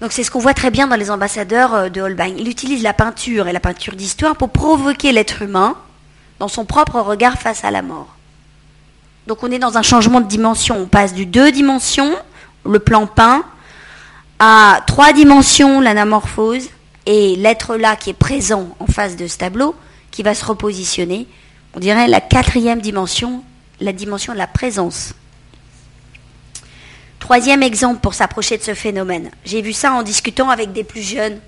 Donc 0.00 0.12
c'est 0.12 0.22
ce 0.22 0.30
qu'on 0.30 0.40
voit 0.40 0.54
très 0.54 0.70
bien 0.70 0.86
dans 0.86 0.96
les 0.96 1.10
ambassadeurs 1.10 1.74
euh, 1.74 1.88
de 1.88 2.00
Holbein. 2.00 2.34
Il 2.38 2.48
utilise 2.48 2.82
la 2.82 2.92
peinture 2.92 3.48
et 3.48 3.52
la 3.52 3.60
peinture 3.60 3.96
d'histoire 3.96 4.36
pour 4.36 4.50
provoquer 4.50 5.12
l'être 5.12 5.42
humain 5.42 5.76
dans 6.38 6.48
son 6.48 6.64
propre 6.64 7.00
regard 7.00 7.38
face 7.38 7.64
à 7.64 7.70
la 7.70 7.82
mort. 7.82 8.14
Donc 9.26 9.42
on 9.42 9.50
est 9.50 9.58
dans 9.58 9.78
un 9.78 9.82
changement 9.82 10.20
de 10.20 10.28
dimension. 10.28 10.76
On 10.78 10.86
passe 10.86 11.14
du 11.14 11.26
deux 11.26 11.50
dimensions, 11.50 12.14
le 12.64 12.78
plan 12.78 13.06
peint, 13.06 13.44
à 14.38 14.82
trois 14.86 15.12
dimensions, 15.12 15.80
l'anamorphose, 15.80 16.68
et 17.06 17.36
l'être 17.36 17.76
là 17.76 17.96
qui 17.96 18.10
est 18.10 18.14
présent 18.14 18.76
en 18.80 18.86
face 18.86 19.16
de 19.16 19.26
ce 19.26 19.38
tableau, 19.38 19.74
qui 20.10 20.22
va 20.22 20.34
se 20.34 20.44
repositionner, 20.44 21.26
on 21.74 21.80
dirait 21.80 22.08
la 22.08 22.20
quatrième 22.20 22.80
dimension, 22.80 23.42
la 23.80 23.92
dimension 23.92 24.32
de 24.32 24.38
la 24.38 24.46
présence. 24.46 25.14
Troisième 27.20 27.62
exemple 27.62 28.00
pour 28.00 28.14
s'approcher 28.14 28.56
de 28.56 28.62
ce 28.62 28.74
phénomène. 28.74 29.30
J'ai 29.44 29.62
vu 29.62 29.72
ça 29.72 29.92
en 29.92 30.02
discutant 30.02 30.48
avec 30.48 30.72
des 30.72 30.84
plus 30.84 31.02
jeunes 31.02 31.40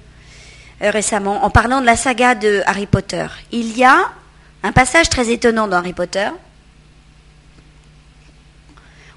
euh, 0.82 0.90
récemment, 0.90 1.44
en 1.44 1.50
parlant 1.50 1.80
de 1.80 1.86
la 1.86 1.96
saga 1.96 2.34
de 2.34 2.62
Harry 2.66 2.86
Potter. 2.86 3.26
Il 3.52 3.76
y 3.76 3.84
a 3.84 4.10
un 4.62 4.72
passage 4.72 5.08
très 5.08 5.30
étonnant 5.30 5.66
dans 5.66 5.78
Harry 5.78 5.92
Potter 5.92 6.28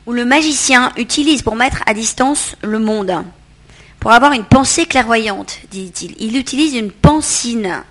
où 0.06 0.14
le 0.14 0.26
magicien 0.26 0.92
utilise 0.98 1.42
pour 1.42 1.56
mettre 1.56 1.84
à 1.86 1.94
distance 1.94 2.56
le 2.62 2.80
monde, 2.80 3.24
pour 4.02 4.12
avoir 4.12 4.34
une 4.34 4.46
pensée 4.46 4.88
clairvoyante, 4.88 5.60
dit-il. 5.70 6.16
Il 6.20 6.36
utilise 6.36 6.74
une 6.74 6.92
pensine. 6.92 7.84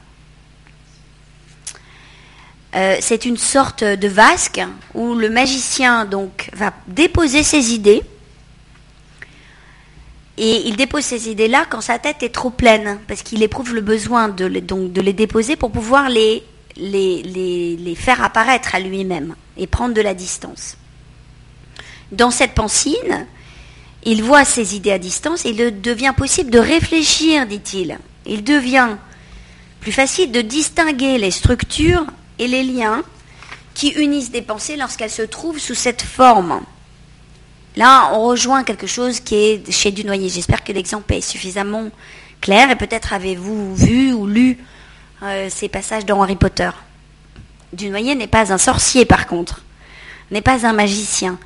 Euh, 2.74 2.96
c'est 3.00 3.24
une 3.24 3.36
sorte 3.36 3.84
de 3.84 4.08
vasque 4.08 4.60
où 4.94 5.14
le 5.14 5.30
magicien 5.30 6.08
va 6.52 6.72
déposer 6.88 7.44
ses 7.44 7.72
idées 7.72 8.02
et 10.36 10.66
il 10.66 10.74
dépose 10.74 11.04
ces 11.04 11.28
idées-là 11.28 11.64
quand 11.70 11.80
sa 11.80 12.00
tête 12.00 12.24
est 12.24 12.30
trop 12.30 12.50
pleine, 12.50 12.98
parce 13.06 13.22
qu'il 13.22 13.42
éprouve 13.44 13.72
le 13.72 13.80
besoin 13.80 14.28
de, 14.28 14.46
les, 14.46 15.12
déposer 15.12 15.54
pour 15.54 15.70
pouvoir 15.70 16.08
les, 16.08 16.42
les, 16.76 17.22
les, 17.22 17.94
faire 17.94 18.24
apparaître 18.24 18.74
à 18.74 18.80
lui-même 18.80 19.36
et 19.56 19.68
prendre 19.68 19.94
de 19.94 20.00
la 20.00 20.14
distance. 20.14 20.76
Dans 22.10 22.32
cette 22.32 22.54
pensine, 22.54 23.26
il 24.04 24.22
voit 24.22 24.44
ses 24.44 24.76
idées 24.76 24.92
à 24.92 24.98
distance 24.98 25.44
et 25.44 25.50
il 25.50 25.80
devient 25.80 26.14
possible 26.16 26.50
de 26.50 26.58
réfléchir, 26.58 27.46
dit-il. 27.46 27.98
Il 28.26 28.44
devient 28.44 28.96
plus 29.80 29.92
facile 29.92 30.32
de 30.32 30.40
distinguer 30.40 31.18
les 31.18 31.30
structures 31.30 32.06
et 32.38 32.48
les 32.48 32.62
liens 32.62 33.02
qui 33.74 33.88
unissent 33.88 34.30
des 34.30 34.42
pensées 34.42 34.76
lorsqu'elles 34.76 35.10
se 35.10 35.22
trouvent 35.22 35.58
sous 35.58 35.74
cette 35.74 36.02
forme. 36.02 36.60
Là, 37.76 38.10
on 38.14 38.24
rejoint 38.26 38.64
quelque 38.64 38.86
chose 38.86 39.20
qui 39.20 39.34
est 39.34 39.70
chez 39.70 39.90
Dunoyer. 39.90 40.28
J'espère 40.28 40.64
que 40.64 40.72
l'exemple 40.72 41.14
est 41.14 41.20
suffisamment 41.20 41.88
clair 42.40 42.70
et 42.70 42.76
peut-être 42.76 43.12
avez-vous 43.12 43.74
vu 43.76 44.12
ou 44.12 44.26
lu 44.26 44.58
euh, 45.22 45.48
ces 45.50 45.68
passages 45.68 46.04
dans 46.04 46.22
Harry 46.22 46.36
Potter. 46.36 46.70
Dunoyer 47.72 48.14
n'est 48.14 48.26
pas 48.26 48.52
un 48.52 48.58
sorcier 48.58 49.04
par 49.04 49.26
contre, 49.26 49.62
n'est 50.30 50.40
pas 50.40 50.66
un 50.66 50.72
magicien. 50.72 51.38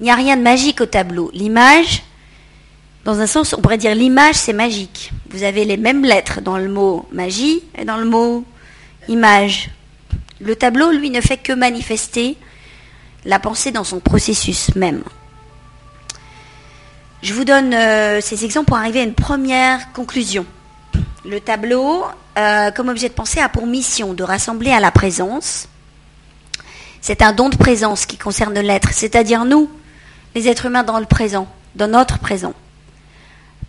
Il 0.00 0.04
n'y 0.04 0.10
a 0.10 0.14
rien 0.14 0.36
de 0.36 0.42
magique 0.42 0.80
au 0.80 0.86
tableau. 0.86 1.30
L'image, 1.32 2.02
dans 3.04 3.20
un 3.20 3.26
sens, 3.26 3.52
on 3.52 3.60
pourrait 3.60 3.78
dire 3.78 3.94
l'image 3.94 4.36
c'est 4.36 4.52
magique. 4.52 5.12
Vous 5.30 5.42
avez 5.42 5.64
les 5.64 5.76
mêmes 5.76 6.04
lettres 6.04 6.40
dans 6.40 6.58
le 6.58 6.68
mot 6.68 7.06
magie 7.12 7.62
et 7.76 7.84
dans 7.84 7.96
le 7.96 8.04
mot 8.04 8.44
image. 9.08 9.70
Le 10.40 10.56
tableau, 10.56 10.90
lui, 10.90 11.10
ne 11.10 11.20
fait 11.20 11.36
que 11.36 11.52
manifester 11.52 12.36
la 13.24 13.38
pensée 13.38 13.70
dans 13.70 13.84
son 13.84 14.00
processus 14.00 14.74
même. 14.74 15.02
Je 17.22 17.34
vous 17.34 17.44
donne 17.44 17.72
euh, 17.72 18.20
ces 18.20 18.44
exemples 18.44 18.66
pour 18.66 18.76
arriver 18.76 19.00
à 19.00 19.04
une 19.04 19.14
première 19.14 19.92
conclusion. 19.92 20.44
Le 21.24 21.38
tableau, 21.40 22.04
euh, 22.36 22.72
comme 22.72 22.88
objet 22.88 23.08
de 23.08 23.14
pensée, 23.14 23.38
a 23.38 23.48
pour 23.48 23.66
mission 23.66 24.12
de 24.12 24.24
rassembler 24.24 24.72
à 24.72 24.80
la 24.80 24.90
présence. 24.90 25.68
C'est 27.00 27.22
un 27.22 27.32
don 27.32 27.48
de 27.48 27.56
présence 27.56 28.06
qui 28.06 28.16
concerne 28.18 28.58
l'être, 28.58 28.92
c'est-à-dire 28.92 29.44
nous, 29.44 29.70
les 30.34 30.48
êtres 30.48 30.66
humains 30.66 30.82
dans 30.82 30.98
le 30.98 31.06
présent, 31.06 31.46
dans 31.74 31.88
notre 31.88 32.18
présent. 32.18 32.54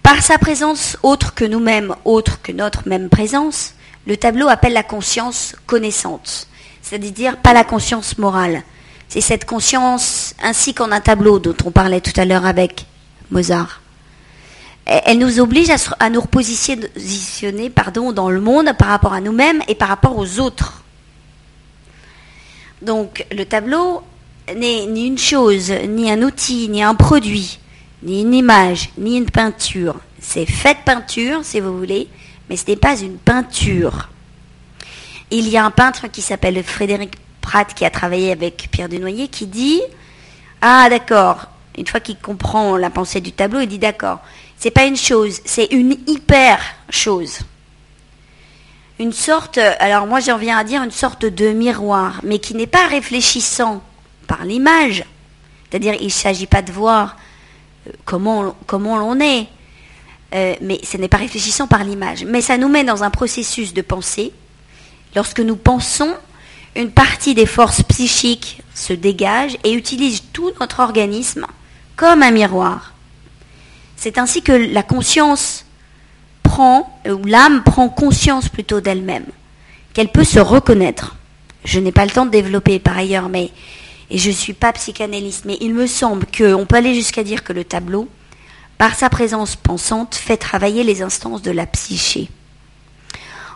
Par 0.01 0.21
sa 0.21 0.37
présence 0.37 0.97
autre 1.03 1.33
que 1.33 1.45
nous-mêmes, 1.45 1.95
autre 2.05 2.41
que 2.41 2.51
notre 2.51 2.87
même 2.87 3.09
présence, 3.09 3.73
le 4.05 4.17
tableau 4.17 4.49
appelle 4.49 4.73
la 4.73 4.83
conscience 4.83 5.55
connaissante, 5.65 6.47
c'est-à-dire 6.81 7.37
pas 7.37 7.53
la 7.53 7.63
conscience 7.63 8.17
morale. 8.17 8.63
C'est 9.07 9.21
cette 9.21 9.45
conscience, 9.45 10.35
ainsi 10.41 10.73
qu'en 10.73 10.91
un 10.91 10.99
tableau 10.99 11.39
dont 11.39 11.55
on 11.65 11.71
parlait 11.71 12.01
tout 12.01 12.19
à 12.19 12.25
l'heure 12.25 12.45
avec 12.45 12.85
Mozart. 13.31 13.81
Elle 14.85 15.19
nous 15.19 15.39
oblige 15.39 15.69
à, 15.99 16.09
nous 16.09 16.19
repositionner 16.19 17.71
dans 18.13 18.29
le 18.29 18.41
monde 18.41 18.73
par 18.77 18.89
rapport 18.89 19.13
à 19.13 19.21
nous-mêmes 19.21 19.61
et 19.69 19.75
par 19.75 19.87
rapport 19.87 20.17
aux 20.17 20.39
autres. 20.39 20.83
Donc 22.81 23.25
le 23.31 23.45
tableau 23.45 24.03
n'est 24.55 24.85
ni 24.85 25.07
une 25.07 25.17
chose, 25.17 25.71
ni 25.71 26.11
un 26.11 26.21
outil, 26.21 26.67
ni 26.69 26.83
un 26.83 26.95
produit, 26.95 27.59
ni 28.03 28.21
une 28.21 28.33
image, 28.33 28.89
ni 28.97 29.17
une 29.17 29.29
peinture. 29.29 29.95
C'est 30.19 30.45
fait 30.45 30.77
peinture, 30.85 31.43
si 31.43 31.59
vous 31.59 31.77
voulez, 31.77 32.07
mais 32.49 32.57
ce 32.57 32.65
n'est 32.67 32.75
pas 32.75 32.99
une 32.99 33.17
peinture. 33.17 34.09
Il 35.31 35.47
y 35.47 35.57
a 35.57 35.65
un 35.65 35.71
peintre 35.71 36.07
qui 36.07 36.21
s'appelle 36.21 36.61
Frédéric 36.63 37.13
Pratt 37.41 37.73
qui 37.73 37.85
a 37.85 37.89
travaillé 37.89 38.31
avec 38.31 38.69
Pierre 38.71 38.89
Denoyer 38.89 39.27
qui 39.27 39.47
dit 39.47 39.81
Ah 40.61 40.87
d'accord, 40.89 41.47
une 41.77 41.87
fois 41.87 41.99
qu'il 41.99 42.17
comprend 42.17 42.77
la 42.77 42.89
pensée 42.89 43.21
du 43.21 43.31
tableau, 43.31 43.61
il 43.61 43.67
dit 43.67 43.79
d'accord, 43.79 44.19
c'est 44.57 44.71
pas 44.71 44.85
une 44.85 44.97
chose, 44.97 45.39
c'est 45.45 45.67
une 45.71 45.97
hyper 46.07 46.59
chose. 46.89 47.39
Une 48.99 49.11
sorte, 49.11 49.57
alors 49.79 50.05
moi 50.05 50.19
j'en 50.19 50.37
viens 50.37 50.57
à 50.57 50.63
dire 50.63 50.83
une 50.83 50.91
sorte 50.91 51.25
de 51.25 51.49
miroir, 51.49 52.21
mais 52.23 52.39
qui 52.39 52.53
n'est 52.53 52.67
pas 52.67 52.87
réfléchissant 52.87 53.81
par 54.23 54.45
l'image. 54.45 55.03
C'est-à-dire, 55.69 55.95
il 55.99 56.05
ne 56.05 56.11
s'agit 56.11 56.47
pas 56.47 56.61
de 56.61 56.71
voir 56.71 57.17
euh, 57.87 57.91
comment, 58.05 58.55
comment 58.67 58.97
l'on 58.97 59.19
est, 59.19 59.47
euh, 60.33 60.55
mais 60.61 60.79
ce 60.83 60.97
n'est 60.97 61.07
pas 61.07 61.17
réfléchissant 61.17 61.67
par 61.67 61.83
l'image. 61.83 62.25
Mais 62.25 62.41
ça 62.41 62.57
nous 62.57 62.69
met 62.69 62.83
dans 62.83 63.03
un 63.03 63.09
processus 63.09 63.73
de 63.73 63.81
pensée. 63.81 64.31
Lorsque 65.15 65.39
nous 65.39 65.55
pensons, 65.55 66.13
une 66.75 66.91
partie 66.91 67.35
des 67.35 67.45
forces 67.45 67.83
psychiques 67.83 68.61
se 68.73 68.93
dégage 68.93 69.57
et 69.63 69.73
utilise 69.73 70.23
tout 70.33 70.51
notre 70.59 70.79
organisme 70.79 71.45
comme 71.95 72.23
un 72.23 72.31
miroir. 72.31 72.93
C'est 73.95 74.17
ainsi 74.17 74.41
que 74.41 74.51
la 74.51 74.83
conscience 74.83 75.65
prend, 76.41 76.99
ou 77.07 77.23
l'âme 77.25 77.63
prend 77.63 77.89
conscience 77.89 78.49
plutôt 78.49 78.81
d'elle-même, 78.81 79.25
qu'elle 79.93 80.09
peut 80.09 80.23
se 80.23 80.39
reconnaître. 80.39 81.15
Je 81.63 81.79
n'ai 81.79 81.91
pas 81.91 82.05
le 82.05 82.11
temps 82.11 82.25
de 82.25 82.31
développer 82.31 82.79
par 82.79 82.97
ailleurs, 82.97 83.29
mais, 83.29 83.51
et 84.13 84.19
je 84.19 84.29
ne 84.29 84.35
suis 84.35 84.53
pas 84.53 84.71
psychanalyste, 84.73 85.45
mais 85.45 85.57
il 85.59 85.73
me 85.73 85.87
semble 85.87 86.27
qu'on 86.27 86.67
peut 86.67 86.75
aller 86.75 86.93
jusqu'à 86.93 87.23
dire 87.23 87.43
que 87.43 87.51
le 87.51 87.63
tableau, 87.63 88.07
par 88.77 88.93
sa 88.93 89.09
présence 89.09 89.55
pensante, 89.55 90.13
fait 90.13 90.37
travailler 90.37 90.83
les 90.83 91.01
instances 91.01 91.41
de 91.41 91.49
la 91.49 91.65
psyché. 91.65 92.29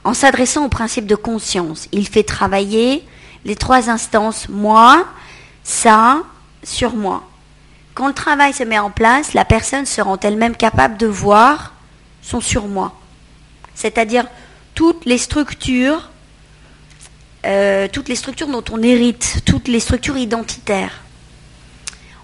En 0.04 0.16
s'adressant 0.16 0.66
au 0.66 0.70
principe 0.70 1.06
de 1.06 1.14
conscience, 1.14 1.88
il 1.92 2.08
fait 2.08 2.24
travailler 2.24 3.06
les 3.46 3.56
trois 3.56 3.92
instances 3.92 4.50
moi, 4.50 5.06
ça, 5.64 6.24
sur 6.64 6.96
moi. 6.96 7.22
Quand 7.94 8.08
le 8.08 8.14
travail 8.16 8.52
se 8.52 8.64
met 8.64 8.80
en 8.80 8.90
place, 8.90 9.36
la 9.36 9.46
personne 9.46 9.86
se 9.86 10.02
rend 10.02 10.20
elle-même 10.22 10.56
capable 10.56 10.98
de 10.98 11.06
voir 11.06 11.74
son 12.24 12.42
surmoi. 12.42 12.96
C'est-à-dire 13.76 14.26
toutes 14.74 15.06
les 15.06 15.20
structures, 15.20 16.10
euh, 17.46 17.88
toutes 17.92 18.10
les 18.10 18.16
structures 18.16 18.48
dont 18.48 18.64
on 18.72 18.82
hérite, 18.82 19.42
toutes 19.46 19.68
les 19.68 19.80
structures 19.80 20.18
identitaires. 20.18 21.02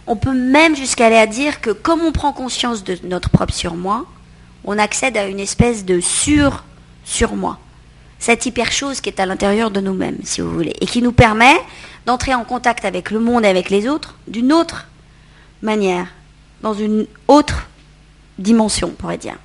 On 0.07 0.15
peut 0.15 0.33
même 0.33 0.75
jusqu'à 0.75 1.05
aller 1.05 1.17
à 1.17 1.27
dire 1.27 1.61
que 1.61 1.69
comme 1.69 2.01
on 2.01 2.11
prend 2.11 2.33
conscience 2.33 2.83
de 2.83 2.97
notre 3.03 3.29
propre 3.29 3.53
surmoi, 3.53 4.05
on 4.65 4.77
accède 4.77 5.17
à 5.17 5.27
une 5.27 5.39
espèce 5.39 5.85
de 5.85 5.99
sur 5.99 6.63
surmoi. 7.05 7.59
Cette 8.19 8.45
hyper 8.45 8.71
chose 8.71 9.01
qui 9.01 9.09
est 9.09 9.19
à 9.19 9.25
l'intérieur 9.25 9.71
de 9.71 9.81
nous-mêmes, 9.81 10.17
si 10.23 10.41
vous 10.41 10.51
voulez, 10.51 10.73
et 10.79 10.85
qui 10.85 11.01
nous 11.01 11.11
permet 11.11 11.55
d'entrer 12.05 12.33
en 12.33 12.43
contact 12.43 12.85
avec 12.85 13.11
le 13.11 13.19
monde 13.19 13.45
et 13.45 13.49
avec 13.49 13.69
les 13.69 13.87
autres 13.87 14.15
d'une 14.27 14.53
autre 14.53 14.87
manière, 15.61 16.07
dans 16.61 16.73
une 16.73 17.05
autre 17.27 17.67
dimension, 18.39 18.89
on 18.89 18.95
pourrait 18.95 19.17
dire. 19.17 19.37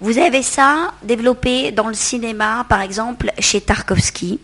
Vous 0.00 0.18
avez 0.18 0.44
ça 0.44 0.94
développé 1.02 1.72
dans 1.72 1.88
le 1.88 1.94
cinéma, 1.94 2.64
par 2.68 2.82
exemple, 2.82 3.32
chez 3.40 3.60
Tarkovsky. 3.60 4.38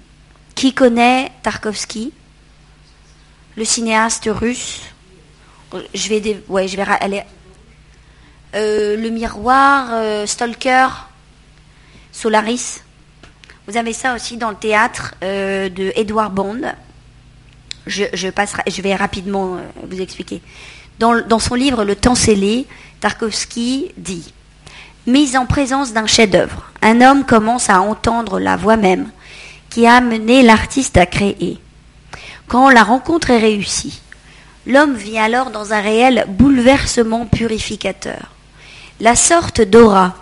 Qui 0.57 0.75
connaît 0.75 1.31
Tarkovsky? 1.43 2.13
Le 3.57 3.65
cinéaste 3.65 4.29
russe? 4.33 4.81
Je 5.95 6.09
vais, 6.09 6.43
ouais, 6.49 6.67
je 6.67 6.77
vais 6.77 6.83
aller. 6.83 7.23
Euh, 8.57 8.97
le 8.97 9.11
miroir, 9.11 9.91
euh, 9.93 10.27
Stalker, 10.27 10.89
Solaris. 12.11 12.81
Vous 13.69 13.77
avez 13.77 13.93
ça 13.93 14.15
aussi 14.15 14.37
dans 14.37 14.51
le 14.51 14.57
théâtre 14.57 15.15
euh, 15.23 15.69
de 15.69 15.93
Edward 15.95 16.35
Bond. 16.35 16.63
Je, 17.87 18.31
passerai, 18.31 18.63
je 18.67 18.83
vais 18.83 18.97
rapidement 18.97 19.57
euh, 19.57 19.61
vous 19.89 20.01
expliquer. 20.01 20.43
Dans, 20.99 21.39
son 21.39 21.55
livre 21.55 21.85
Le 21.85 21.95
temps 21.97 22.15
scellé, 22.17 22.67
Tarkovsky 23.01 23.93
dit 23.97 24.34
Mise 25.07 25.37
en 25.37 25.45
présence 25.45 25.93
d'un 25.93 26.07
chef-d'œuvre, 26.07 26.63
un 26.81 27.03
homme 27.03 27.25
commence 27.25 27.69
à 27.69 27.83
entendre 27.83 28.41
la 28.41 28.57
voix 28.57 28.79
même 28.79 29.11
qui 29.69 29.87
a 29.87 29.97
amené 29.97 30.43
l'artiste 30.43 30.97
à 30.97 31.05
créer. 31.05 31.59
Quand 32.49 32.71
la 32.71 32.83
rencontre 32.83 33.29
est 33.29 33.39
réussie, 33.39 34.01
l'homme 34.67 34.95
vit 34.95 35.19
alors 35.19 35.51
dans 35.51 35.75
un 35.75 35.81
réel 35.83 36.25
bouleversement 36.29 37.27
purificateur. 37.27 38.31
La 38.99 39.15
sorte 39.15 39.61
d'aura 39.61 40.15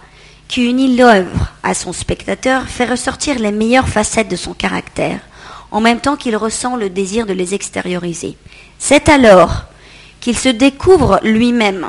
qui 0.49 0.69
unit 0.69 0.97
l'œuvre 0.97 1.53
à 1.63 1.75
son 1.75 1.93
spectateur 1.93 2.65
fait 2.67 2.87
ressortir 2.87 3.39
les 3.39 3.53
meilleures 3.53 3.89
facettes 3.89 4.31
de 4.31 4.37
son 4.37 4.53
caractère, 4.53 5.21
en 5.71 5.81
même 5.81 6.01
temps 6.01 6.17
qu'il 6.17 6.37
ressent 6.37 6.75
le 6.75 6.91
désir 6.91 7.25
de 7.27 7.33
les 7.33 7.55
extérioriser. 7.55 8.37
C'est 8.81 9.09
alors 9.09 9.65
qu'il 10.21 10.37
se 10.37 10.49
découvre 10.49 11.21
lui-même. 11.23 11.87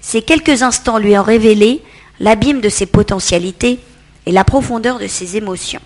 Ces 0.00 0.22
quelques 0.22 0.62
instants 0.62 0.96
lui 0.96 1.18
ont 1.18 1.22
révélé 1.22 1.82
l'abîme 2.20 2.60
de 2.60 2.68
ses 2.68 2.86
potentialités 2.86 3.80
et 4.26 4.32
la 4.32 4.44
profondeur 4.44 4.98
de 4.98 5.06
ses 5.06 5.36
émotions. 5.36 5.80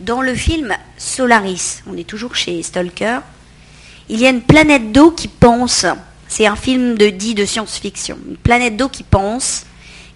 Dans 0.00 0.20
le 0.20 0.34
film 0.34 0.76
Solaris, 0.96 1.82
on 1.86 1.96
est 1.96 2.06
toujours 2.06 2.34
chez 2.34 2.62
Stalker, 2.62 3.20
il 4.08 4.20
y 4.20 4.26
a 4.26 4.30
une 4.30 4.42
planète 4.42 4.92
d'eau 4.92 5.10
qui 5.10 5.28
pense. 5.28 5.86
C'est 6.28 6.46
un 6.46 6.56
film 6.56 6.96
de 6.96 7.08
dit 7.08 7.34
de 7.34 7.44
science-fiction. 7.44 8.18
Une 8.28 8.36
planète 8.36 8.76
d'eau 8.76 8.88
qui 8.88 9.02
pense, 9.02 9.66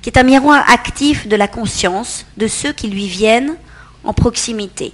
qui 0.00 0.08
est 0.08 0.18
un 0.18 0.22
miroir 0.22 0.64
actif 0.70 1.28
de 1.28 1.36
la 1.36 1.48
conscience 1.48 2.26
de 2.36 2.48
ceux 2.48 2.72
qui 2.72 2.88
lui 2.88 3.06
viennent 3.06 3.54
en 4.04 4.12
proximité. 4.12 4.92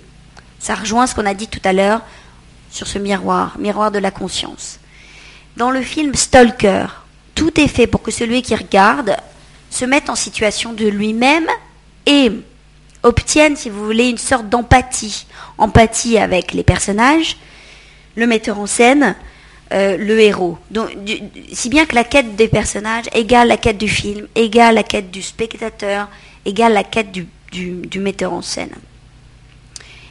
Ça 0.59 0.75
rejoint 0.75 1.07
ce 1.07 1.15
qu'on 1.15 1.27
a 1.27 1.35
dit 1.35 1.49
tout 1.49 1.61
à 1.65 1.73
l'heure 1.73 2.03
sur 2.71 2.87
ce 2.87 2.99
miroir, 2.99 3.57
miroir 3.59 3.91
de 3.91 3.99
la 3.99 4.11
conscience. 4.11 4.79
Dans 5.57 5.71
le 5.71 5.81
film 5.81 6.15
Stalker, 6.15 6.87
tout 7.35 7.61
est 7.61 7.69
fait 7.69 7.87
pour 7.87 8.03
que 8.03 8.11
celui 8.11 8.43
qui 8.43 8.55
regarde 8.55 9.17
se 9.71 9.85
mette 9.85 10.11
en 10.11 10.15
situation 10.15 10.73
de 10.73 10.87
lui-même 10.87 11.47
et 12.07 12.31
obtienne, 13.03 13.57
si 13.57 13.71
vous 13.71 13.85
voulez, 13.85 14.09
une 14.09 14.19
sorte 14.19 14.49
d'empathie. 14.49 15.27
Empathie 15.59 16.19
avec 16.19 16.53
les 16.53 16.63
personnages, 16.63 17.37
le 18.17 18.27
metteur 18.27 18.59
en 18.59 18.67
scène, 18.67 19.15
euh, 19.73 19.97
le 19.97 20.21
héros. 20.21 20.59
Si 21.53 21.69
bien 21.69 21.87
que 21.87 21.95
la 21.95 22.05
quête 22.05 22.37
des 22.37 22.49
personnages 22.49 23.07
égale 23.13 23.49
la 23.49 23.57
quête 23.57 23.79
du 23.79 23.89
film, 23.89 24.27
égale 24.35 24.77
la 24.77 24.83
quête 24.83 25.11
du 25.11 25.23
spectateur, 25.23 26.09
égale 26.45 26.73
la 26.73 26.85
quête 26.85 27.13
du 27.13 28.01
metteur 28.01 28.33
en 28.33 28.43
scène. 28.43 28.71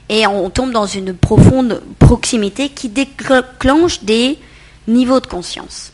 Et 0.09 0.25
on 0.25 0.49
tombe 0.49 0.71
dans 0.71 0.85
une 0.85 1.13
profonde 1.13 1.83
proximité 1.99 2.69
qui 2.69 2.87
déclenche 2.89 4.03
des 4.03 4.37
niveaux 4.87 5.19
de 5.19 5.27
conscience. 5.27 5.91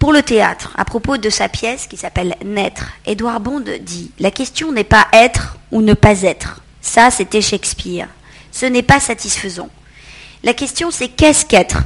Pour 0.00 0.14
le 0.14 0.22
théâtre, 0.22 0.72
à 0.78 0.86
propos 0.86 1.18
de 1.18 1.28
sa 1.28 1.50
pièce 1.50 1.86
qui 1.86 1.98
s'appelle 1.98 2.34
Naître, 2.42 2.86
Édouard 3.04 3.38
Bond 3.38 3.64
dit 3.82 4.10
La 4.18 4.30
question 4.30 4.72
n'est 4.72 4.82
pas 4.82 5.06
être 5.12 5.58
ou 5.70 5.82
ne 5.82 5.92
pas 5.92 6.22
être. 6.22 6.62
Ça, 6.80 7.10
c'était 7.10 7.42
Shakespeare. 7.42 8.08
Ce 8.50 8.64
n'est 8.64 8.82
pas 8.82 8.98
satisfaisant. 8.98 9.68
La 10.42 10.54
question, 10.54 10.90
c'est 10.90 11.08
qu'est-ce 11.08 11.44
qu'être? 11.44 11.82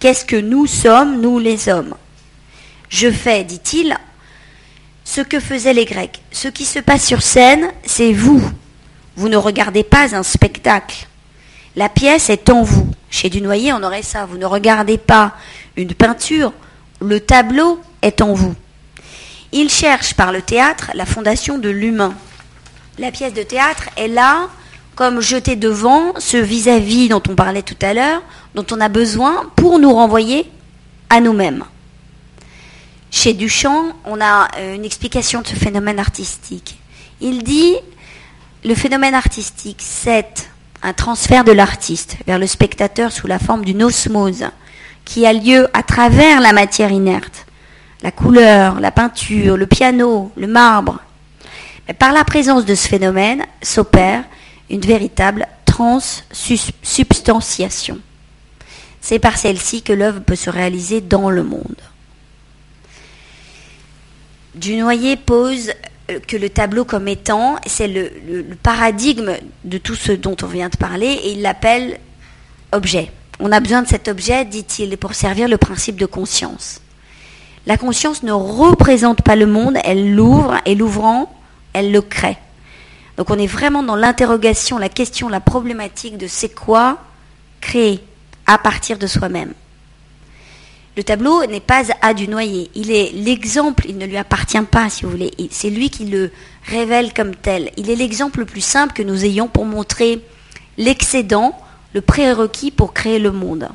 Qu'est-ce 0.00 0.24
que 0.24 0.36
nous 0.36 0.66
sommes, 0.66 1.20
nous 1.20 1.38
les 1.38 1.68
hommes? 1.68 1.94
Je 2.88 3.10
fais, 3.10 3.44
dit-il, 3.44 3.98
ce 5.04 5.20
que 5.20 5.38
faisaient 5.38 5.74
les 5.74 5.84
Grecs. 5.84 6.22
Ce 6.32 6.48
qui 6.48 6.64
se 6.64 6.78
passe 6.78 7.04
sur 7.04 7.20
scène, 7.20 7.70
c'est 7.84 8.14
vous. 8.14 8.42
Vous 9.14 9.28
ne 9.28 9.36
regardez 9.36 9.84
pas 9.84 10.16
un 10.16 10.22
spectacle. 10.22 11.06
La 11.76 11.90
pièce 11.90 12.30
est 12.30 12.48
en 12.48 12.62
vous. 12.62 12.90
Chez 13.10 13.28
Dunoyer, 13.28 13.74
on 13.74 13.82
aurait 13.82 14.02
ça. 14.02 14.24
Vous 14.24 14.38
ne 14.38 14.46
regardez 14.46 14.96
pas 14.96 15.34
une 15.76 15.92
peinture, 15.92 16.54
le 17.00 17.20
tableau 17.20 17.80
est 18.02 18.20
en 18.20 18.34
vous. 18.34 18.54
Il 19.52 19.70
cherche 19.70 20.14
par 20.14 20.32
le 20.32 20.42
théâtre 20.42 20.90
la 20.94 21.06
fondation 21.06 21.58
de 21.58 21.68
l'humain. 21.68 22.14
La 22.98 23.10
pièce 23.10 23.32
de 23.32 23.42
théâtre 23.42 23.88
est 23.96 24.08
là 24.08 24.48
comme 24.94 25.20
jeter 25.20 25.54
devant 25.54 26.12
ce 26.18 26.36
vis-à-vis 26.36 27.08
dont 27.08 27.22
on 27.28 27.36
parlait 27.36 27.62
tout 27.62 27.76
à 27.80 27.94
l'heure, 27.94 28.22
dont 28.54 28.66
on 28.72 28.80
a 28.80 28.88
besoin 28.88 29.48
pour 29.54 29.78
nous 29.78 29.92
renvoyer 29.92 30.50
à 31.08 31.20
nous-mêmes. 31.20 31.64
Chez 33.10 33.32
Duchamp, 33.32 33.92
on 34.04 34.20
a 34.20 34.48
euh, 34.58 34.74
une 34.74 34.84
explication 34.84 35.40
de 35.40 35.46
ce 35.46 35.54
phénomène 35.54 35.98
artistique. 35.98 36.78
Il 37.20 37.42
dit 37.42 37.76
le 38.64 38.74
phénomène 38.74 39.14
artistique, 39.14 39.80
c'est 39.80 40.50
un 40.82 40.92
transfert 40.92 41.44
de 41.44 41.52
l'artiste 41.52 42.16
vers 42.26 42.38
le 42.38 42.46
spectateur 42.46 43.12
sous 43.12 43.26
la 43.26 43.38
forme 43.38 43.64
d'une 43.64 43.82
osmose 43.82 44.46
qui 45.08 45.26
a 45.26 45.32
lieu 45.32 45.66
à 45.72 45.82
travers 45.82 46.40
la 46.42 46.52
matière 46.52 46.92
inerte, 46.92 47.46
la 48.02 48.10
couleur, 48.10 48.78
la 48.78 48.90
peinture, 48.90 49.56
le 49.56 49.66
piano, 49.66 50.30
le 50.36 50.46
marbre. 50.46 50.98
Mais 51.86 51.94
par 51.94 52.12
la 52.12 52.24
présence 52.24 52.66
de 52.66 52.74
ce 52.74 52.86
phénomène 52.86 53.46
s'opère 53.62 54.24
une 54.68 54.82
véritable 54.82 55.48
transsubstantiation. 55.64 57.98
C'est 59.00 59.18
par 59.18 59.38
celle-ci 59.38 59.80
que 59.80 59.94
l'œuvre 59.94 60.20
peut 60.20 60.36
se 60.36 60.50
réaliser 60.50 61.00
dans 61.00 61.30
le 61.30 61.42
monde. 61.42 61.80
Dunoyer 64.54 65.16
pose 65.16 65.72
euh, 66.10 66.20
que 66.20 66.36
le 66.36 66.50
tableau 66.50 66.84
comme 66.84 67.08
étant, 67.08 67.56
c'est 67.64 67.88
le, 67.88 68.44
paradigme 68.62 69.38
de 69.64 69.78
tout 69.78 69.94
ce 69.94 70.12
dont 70.12 70.36
on 70.42 70.46
vient 70.46 70.68
de 70.68 70.76
parler, 70.76 71.06
et 71.06 71.32
il 71.32 71.40
l'appelle 71.40 71.98
objet. 72.72 73.10
On 73.40 73.52
a 73.52 73.60
besoin 73.60 73.82
de 73.82 73.88
cet 73.88 74.08
objet, 74.08 74.44
dit-il, 74.44 74.96
pour 74.96 75.14
servir 75.14 75.48
le 75.48 75.58
principe 75.58 75.96
de 75.96 76.06
conscience. 76.06 76.80
La 77.66 77.76
conscience 77.76 78.22
ne 78.22 78.32
représente 78.32 79.22
pas 79.22 79.36
le 79.36 79.46
monde, 79.46 79.78
elle 79.84 80.14
l'ouvre, 80.14 80.56
et 80.64 80.74
l'ouvrant, 80.74 81.32
elle 81.72 81.92
le 81.92 82.00
crée. 82.00 82.38
Donc 83.16 83.30
on 83.30 83.38
est 83.38 83.46
vraiment 83.46 83.82
dans 83.82 83.96
l'interrogation, 83.96 84.78
la 84.78 84.88
question, 84.88 85.28
la 85.28 85.40
problématique 85.40 86.16
de 86.16 86.26
c'est 86.26 86.54
quoi 86.54 86.98
créer 87.60 88.00
à 88.46 88.58
partir 88.58 88.98
de 88.98 89.06
soi-même. 89.06 89.52
Le 90.96 91.04
tableau 91.04 91.44
n'est 91.46 91.60
pas 91.60 91.82
à 92.00 92.14
du 92.14 92.26
noyer, 92.26 92.70
il 92.74 92.90
est 92.90 93.12
l'exemple, 93.12 93.84
il 93.88 93.98
ne 93.98 94.06
lui 94.06 94.16
appartient 94.16 94.60
pas 94.62 94.88
si 94.90 95.04
vous 95.04 95.10
voulez, 95.10 95.32
c'est 95.50 95.70
lui 95.70 95.90
qui 95.90 96.06
le 96.06 96.32
révèle 96.64 97.12
comme 97.12 97.36
tel. 97.36 97.70
Il 97.76 97.90
est 97.90 97.96
l'exemple 97.96 98.40
le 98.40 98.46
plus 98.46 98.62
simple 98.64 98.94
que 98.94 99.02
nous 99.02 99.24
ayons 99.24 99.46
pour 99.46 99.64
montrer 99.64 100.20
l'excédent 100.76 101.56
le 101.94 102.00
prérequis 102.00 102.70
pour 102.70 102.92
créer 102.92 103.18
le 103.18 103.32
monde. 103.32 103.68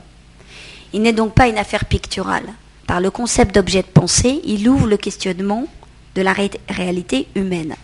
Il 0.93 1.01
n'est 1.01 1.13
donc 1.13 1.33
pas 1.33 1.47
une 1.47 1.57
affaire 1.57 1.85
picturale. 1.85 2.45
Par 2.87 2.99
le 2.99 3.09
concept 3.09 3.55
d'objet 3.55 3.81
de 3.81 3.87
pensée, 3.87 4.41
il 4.45 4.67
ouvre 4.69 4.87
le 4.87 4.97
questionnement 4.97 5.67
de 6.15 6.21
la 6.21 6.35
réalité 6.69 7.27
humaine. 7.35 7.75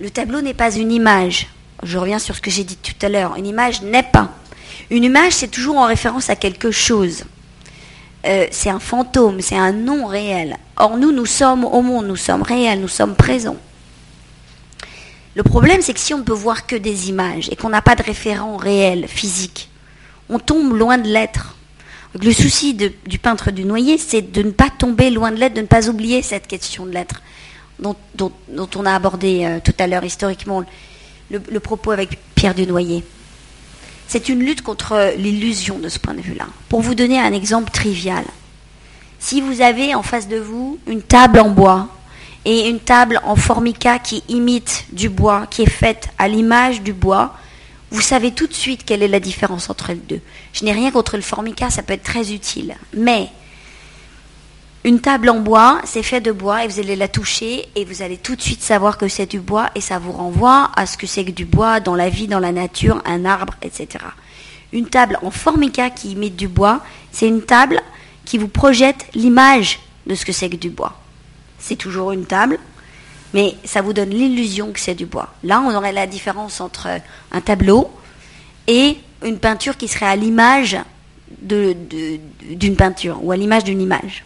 Le 0.00 0.10
tableau 0.10 0.40
n'est 0.40 0.54
pas 0.54 0.74
une 0.74 0.92
image. 0.92 1.48
Je 1.82 1.98
reviens 1.98 2.18
sur 2.18 2.34
ce 2.36 2.40
que 2.40 2.50
j'ai 2.50 2.64
dit 2.64 2.76
tout 2.76 2.94
à 3.00 3.08
l'heure. 3.08 3.36
Une 3.36 3.46
image 3.46 3.82
n'est 3.82 4.02
pas. 4.02 4.30
Une 4.90 5.04
image, 5.04 5.32
c'est 5.32 5.48
toujours 5.50 5.78
en 5.78 5.86
référence 5.86 6.28
à 6.28 6.36
quelque 6.36 6.70
chose. 6.70 7.24
Euh, 8.26 8.46
c'est 8.50 8.70
un 8.70 8.78
fantôme, 8.78 9.40
c'est 9.40 9.56
un 9.56 9.72
non 9.72 10.06
réel. 10.06 10.56
Or, 10.76 10.96
nous, 10.96 11.12
nous 11.12 11.26
sommes 11.26 11.64
au 11.64 11.82
monde, 11.82 12.06
nous 12.06 12.16
sommes 12.16 12.42
réels, 12.42 12.80
nous 12.80 12.88
sommes 12.88 13.14
présents. 13.14 13.56
Le 15.34 15.42
problème, 15.42 15.80
c'est 15.80 15.94
que 15.94 16.00
si 16.00 16.12
on 16.12 16.18
ne 16.18 16.22
peut 16.22 16.32
voir 16.32 16.66
que 16.66 16.76
des 16.76 17.08
images 17.08 17.48
et 17.50 17.56
qu'on 17.56 17.70
n'a 17.70 17.80
pas 17.80 17.94
de 17.94 18.02
référent 18.02 18.56
réel, 18.56 19.06
physique, 19.08 19.70
on 20.28 20.38
tombe 20.38 20.76
loin 20.76 20.98
de 20.98 21.08
l'être. 21.08 21.56
Le 22.20 22.32
souci 22.32 22.74
du 22.74 23.18
peintre 23.18 23.50
du 23.50 23.64
noyer, 23.64 23.96
c'est 23.96 24.20
de 24.32 24.42
ne 24.42 24.50
pas 24.50 24.68
tomber 24.68 25.10
loin 25.10 25.30
de 25.30 25.36
l'être, 25.36 25.54
de 25.54 25.62
ne 25.62 25.66
pas 25.66 25.88
oublier 25.88 26.20
cette 26.20 26.46
question 26.46 26.84
de 26.84 26.90
l'être, 26.90 27.22
dont, 27.78 27.96
on 28.76 28.86
a 28.86 28.94
abordé 28.94 29.44
euh, 29.44 29.58
tout 29.64 29.72
à 29.78 29.86
l'heure 29.86 30.04
historiquement 30.04 30.62
le, 31.30 31.60
propos 31.60 31.90
avec 31.92 32.18
Pierre 32.34 32.54
du 32.54 32.66
Noyer. 32.66 33.02
C'est 34.06 34.28
une 34.28 34.40
lutte 34.40 34.60
contre 34.60 35.14
l'illusion 35.16 35.78
de 35.78 35.88
ce 35.88 35.98
point 35.98 36.12
de 36.12 36.20
vue-là. 36.20 36.46
Pour 36.68 36.82
vous 36.82 36.94
donner 36.94 37.18
un 37.18 37.32
exemple 37.32 37.70
trivial, 37.70 38.24
si 39.18 39.40
vous 39.40 39.62
avez 39.62 39.94
en 39.94 40.02
face 40.02 40.28
de 40.28 40.36
vous 40.36 40.78
une 40.86 41.00
table 41.00 41.40
en 41.40 41.48
bois 41.48 41.88
et 42.44 42.68
une 42.68 42.80
table 42.80 43.20
en 43.24 43.36
formica 43.36 43.98
qui 43.98 44.22
imite 44.28 44.86
du 44.92 45.08
bois, 45.08 45.46
qui 45.48 45.62
est 45.62 45.70
faite 45.70 46.08
à 46.18 46.28
l'image 46.28 46.82
du 46.82 46.92
bois, 46.92 47.34
vous 47.90 48.00
savez 48.00 48.32
tout 48.32 48.46
de 48.46 48.54
suite 48.54 48.84
quelle 48.84 49.02
est 49.02 49.08
la 49.08 49.20
différence 49.20 49.68
entre 49.70 49.88
les 49.88 49.96
deux. 49.96 50.20
Je 50.52 50.64
n'ai 50.64 50.72
rien 50.72 50.90
contre 50.90 51.16
le 51.16 51.22
formica, 51.22 51.70
ça 51.70 51.82
peut 51.82 51.92
être 51.92 52.02
très 52.02 52.32
utile. 52.32 52.74
Mais 52.96 53.28
une 54.84 55.00
table 55.00 55.28
en 55.28 55.38
bois, 55.38 55.80
c'est 55.84 56.02
fait 56.02 56.20
de 56.20 56.32
bois 56.32 56.64
et 56.64 56.68
vous 56.68 56.80
allez 56.80 56.96
la 56.96 57.06
toucher 57.06 57.68
et 57.76 57.84
vous 57.84 58.02
allez 58.02 58.16
tout 58.16 58.34
de 58.34 58.40
suite 58.40 58.62
savoir 58.62 58.98
que 58.98 59.08
c'est 59.08 59.30
du 59.30 59.40
bois 59.40 59.70
et 59.74 59.80
ça 59.80 59.98
vous 59.98 60.12
renvoie 60.12 60.70
à 60.74 60.86
ce 60.86 60.96
que 60.96 61.06
c'est 61.06 61.24
que 61.24 61.30
du 61.30 61.44
bois 61.44 61.80
dans 61.80 61.94
la 61.94 62.08
vie, 62.08 62.26
dans 62.26 62.40
la 62.40 62.50
nature, 62.50 63.00
un 63.04 63.24
arbre, 63.24 63.54
etc. 63.62 64.04
Une 64.72 64.86
table 64.86 65.18
en 65.22 65.30
formica 65.30 65.90
qui 65.90 66.12
imite 66.12 66.34
du 66.34 66.48
bois, 66.48 66.80
c'est 67.12 67.28
une 67.28 67.42
table 67.42 67.80
qui 68.24 68.38
vous 68.38 68.48
projette 68.48 69.06
l'image 69.14 69.80
de 70.06 70.14
ce 70.14 70.24
que 70.24 70.32
c'est 70.32 70.48
que 70.48 70.56
du 70.56 70.70
bois 70.70 71.01
c'est 71.62 71.76
toujours 71.76 72.12
une 72.12 72.26
table, 72.26 72.58
mais 73.32 73.54
ça 73.64 73.80
vous 73.80 73.92
donne 73.92 74.10
l'illusion 74.10 74.72
que 74.72 74.80
c'est 74.80 74.94
du 74.94 75.06
bois. 75.06 75.32
Là, 75.42 75.62
on 75.64 75.74
aurait 75.74 75.92
la 75.92 76.06
différence 76.06 76.60
entre 76.60 76.88
un 77.30 77.40
tableau 77.40 77.90
et 78.66 78.98
une 79.24 79.38
peinture 79.38 79.76
qui 79.76 79.88
serait 79.88 80.06
à 80.06 80.16
l'image 80.16 80.76
d'une 81.40 82.76
peinture 82.76 83.24
ou 83.24 83.32
à 83.32 83.36
l'image 83.36 83.64
d'une 83.64 83.80
image. 83.80 84.24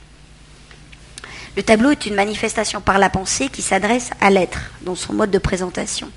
Le 1.57 1.63
tableau 1.63 1.91
est 1.91 2.07
une 2.07 2.15
manifestation 2.15 2.81
par 2.81 2.99
la 2.99 3.09
pensée 3.09 3.49
qui 3.49 3.63
s'adresse 3.63 4.11
à 4.21 4.31
l'être 4.31 4.73
dans 4.83 4.95
son 4.95 5.13
mode 5.13 5.31
de 5.31 5.39
présentation. 5.39 6.11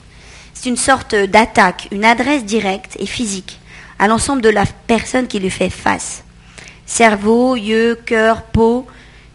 C'est 0.53 0.69
une 0.69 0.77
sorte 0.77 1.15
d'attaque, 1.15 1.88
une 1.91 2.03
adresse 2.03 2.43
directe 2.43 2.97
et 2.99 3.05
physique 3.05 3.60
à 3.99 4.08
l'ensemble 4.08 4.41
de 4.41 4.49
la 4.49 4.65
personne 4.88 5.27
qui 5.27 5.39
lui 5.39 5.49
fait 5.49 5.69
face. 5.69 6.23
Cerveau, 6.86 7.55
yeux, 7.55 7.95
cœur, 8.05 8.41
peau, 8.43 8.88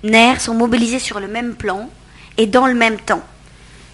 nerfs 0.04 0.40
sont 0.40 0.54
mobilisés 0.54 1.00
sur 1.00 1.18
le 1.18 1.26
même 1.26 1.54
plan 1.56 1.90
et 2.38 2.46
dans 2.46 2.66
le 2.66 2.74
même 2.74 2.98
temps. 2.98 3.22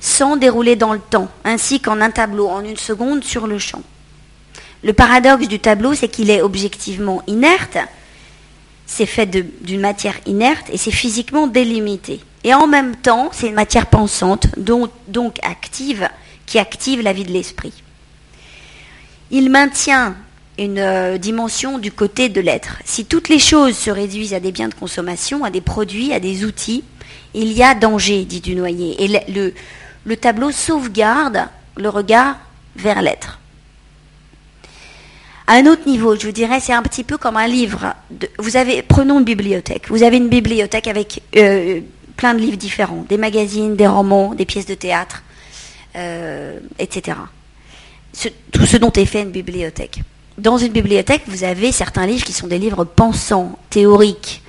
sans 0.01 0.37
dérouler 0.37 0.77
dans 0.77 0.95
le 0.95 0.99
temps, 0.99 1.29
ainsi 1.45 1.81
qu'en 1.81 2.01
un 2.01 2.11
tableau 2.11 2.49
en 2.49 2.65
une 2.65 2.79
seconde 2.79 3.23
sur 3.23 3.47
le 3.47 3.59
champ. 3.59 3.83
Le 4.83 4.95
paradoxe 4.95 5.47
du 5.47 5.59
tableau, 5.59 5.95
c'est 5.95 6.09
qu'il 6.09 6.31
est 6.31 6.41
objectivement 6.41 7.23
inerte, 7.27 7.77
c'est 8.87 9.07
fait 9.07 9.27
d'une 9.27 9.81
matière 9.81 10.19
inerte 10.27 10.69
et 10.73 10.79
c'est 10.79 10.91
physiquement 10.91 11.47
délimité. 11.47 12.21
Et 12.45 12.55
en 12.55 12.67
même 12.67 12.97
temps, 12.97 13.29
c'est 13.33 13.49
une 13.49 13.55
matière 13.55 13.87
pensante, 13.87 14.47
donc, 14.57 14.91
donc 15.07 15.39
active, 15.43 16.09
qui 16.47 16.59
active 16.59 17.03
la 17.03 17.13
vie 17.13 17.25
de 17.25 17.33
l'esprit. 17.33 17.75
Il 19.31 19.51
maintient 19.51 20.17
une 20.61 20.79
euh, 20.79 21.19
dimension 21.19 21.79
du 21.79 21.91
côté 21.91 22.29
de 22.29 22.41
l'être. 22.41 22.79
Si 22.85 23.07
toutes 23.07 23.29
les 23.29 23.39
choses 23.39 23.77
se 23.77 23.91
réduisent 23.91 24.35
à 24.35 24.41
des 24.41 24.53
biens 24.53 24.69
de 24.69 24.75
consommation, 24.75 25.43
à 25.43 25.51
des 25.51 25.63
produits, 25.63 26.13
à 26.13 26.21
des 26.21 26.45
outils, 26.45 26.85
il 27.33 27.53
y 27.53 27.63
a 27.63 27.75
danger, 27.75 28.25
dit 28.25 28.41
Dunoyer. 28.41 29.03
Et 29.03 29.23
le, 29.29 29.55
le 30.05 30.17
tableau 30.17 30.51
sauvegarde 30.51 31.49
le 31.77 31.89
regard 31.89 32.37
vers 32.77 33.01
l'être. 33.01 33.39
À 35.47 35.55
un 35.55 35.67
autre 35.67 35.87
niveau, 35.87 36.15
je 36.15 36.27
vous 36.27 36.33
dirais, 36.33 36.61
c'est 36.61 36.75
un 36.75 36.83
petit 36.83 37.05
peu 37.05 37.17
comme 37.17 37.37
un 37.37 37.49
livre. 37.49 37.95
vous 38.39 38.57
avez, 38.57 38.83
prenons 38.83 39.19
une 39.19 39.25
bibliothèque. 39.25 39.89
Vous 39.89 40.03
avez 40.03 40.19
une 40.19 40.29
bibliothèque 40.29 40.87
avec 40.87 41.23
euh, 41.37 41.81
plein 42.17 42.35
de 42.35 42.39
livres 42.39 42.59
différents, 42.59 43.05
des 43.09 43.17
magazines, 43.17 43.77
des 43.77 43.87
romans, 43.87 44.35
des 44.35 44.45
pièces 44.45 44.67
de 44.67 44.75
théâtre, 44.75 45.23
euh, 45.97 46.61
etc. 46.79 47.17
tout 48.53 48.67
ce 48.67 48.77
dont 48.77 48.93
est 48.93 49.07
fait 49.07 49.23
une 49.23 49.31
bibliothèque. 49.31 50.03
Dans 50.39 50.59
une 50.59 50.73
bibliothèque, 50.73 51.23
vous 51.27 51.45
avez 51.45 51.73
certains 51.73 52.07
livres 52.07 52.25
qui 52.25 52.33
sont 52.33 52.47
des 52.47 52.59
livres 52.59 52.85
pensants, 52.85 53.59
théoriques, 53.69 54.43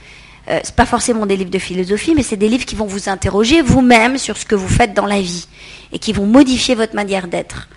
euh, 0.49 0.59
c'est 0.63 0.75
pas 0.75 0.85
forcément 0.85 1.25
des 1.25 1.37
livres 1.37 1.51
de 1.51 1.59
philosophie, 1.59 2.13
mais 2.15 2.23
c'est 2.23 2.37
des 2.37 2.49
livres 2.49 2.65
qui 2.65 2.75
vont 2.75 2.85
vous 2.85 3.09
interroger 3.09 3.61
vous-même 3.61 4.17
sur 4.17 4.37
ce 4.37 4.45
que 4.45 4.55
vous 4.55 4.67
faites 4.67 4.93
dans 4.93 5.05
la 5.05 5.21
vie 5.21 5.47
et 5.91 5.99
qui 5.99 6.13
vont 6.13 6.25
modifier 6.25 6.75
votre 6.75 6.95
manière 6.95 7.27
d'être. 7.27 7.69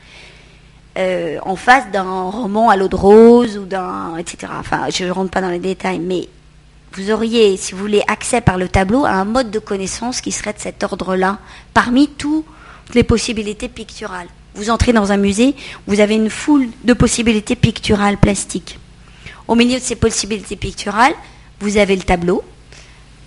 Euh, 0.97 1.39
en 1.43 1.57
face 1.57 1.91
d'un 1.91 2.31
roman 2.31 2.71
à 2.71 2.77
l'eau 2.77 2.89
de 2.89 2.95
rose 2.95 3.59
ou 3.59 3.65
d'un 3.65 4.17
etc. 4.17 4.53
Enfin, 4.59 4.87
je 4.91 5.05
ne 5.05 5.11
rentre 5.11 5.31
pas 5.31 5.41
dans 5.41 5.51
les 5.51 5.59
détails, 5.59 5.99
mais 5.99 6.29
vous 6.93 7.11
auriez, 7.11 7.57
si 7.57 7.73
vous 7.73 7.81
voulez, 7.81 8.03
accès 8.07 8.41
par 8.41 8.57
le 8.57 8.69
tableau 8.69 9.05
à 9.05 9.11
un 9.11 9.25
mode 9.25 9.51
de 9.51 9.59
connaissance 9.59 10.21
qui 10.21 10.31
serait 10.31 10.53
de 10.53 10.61
cet 10.61 10.85
ordre-là, 10.85 11.39
parmi 11.75 12.09
toutes 12.09 12.45
les 12.95 13.03
possibilités 13.03 13.69
picturales. 13.69 14.29
Vous 14.55 14.71
entrez 14.71 14.93
dans 14.93 15.11
un 15.11 15.17
musée, 15.17 15.57
vous 15.87 15.99
avez 16.01 16.15
une 16.15 16.31
foule 16.31 16.69
de 16.85 16.93
possibilités 16.93 17.57
picturales 17.57 18.19
plastiques. 18.19 18.79
Au 19.49 19.57
milieu 19.57 19.79
de 19.79 19.85
ces 19.85 19.97
possibilités 19.97 20.57
picturales, 20.57 21.15
vous 21.61 21.77
avez 21.77 21.97
le 21.97 22.03
tableau, 22.03 22.43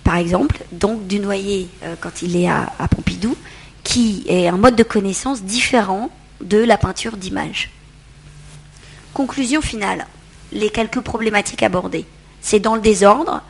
par 0.04 0.16
exemple, 0.16 0.58
donc 0.72 1.06
du 1.06 1.20
noyer 1.20 1.68
euh, 1.82 1.94
quand 2.00 2.22
il 2.22 2.34
est 2.36 2.48
à, 2.48 2.70
Pompidou, 2.90 3.36
qui 3.84 4.24
est 4.26 4.48
un 4.48 4.56
mode 4.56 4.74
de 4.74 4.82
connaissance 4.82 5.42
différent 5.42 6.10
de 6.40 6.58
la 6.58 6.78
peinture 6.78 7.16
d'image. 7.16 7.70
Conclusion 9.12 9.60
finale, 9.60 10.06
les 10.52 10.70
quelques 10.70 11.00
problématiques 11.00 11.62
abordées. 11.62 12.06
C'est 12.40 12.60
dans 12.60 12.74
le 12.74 12.80
désordre, 12.80 13.42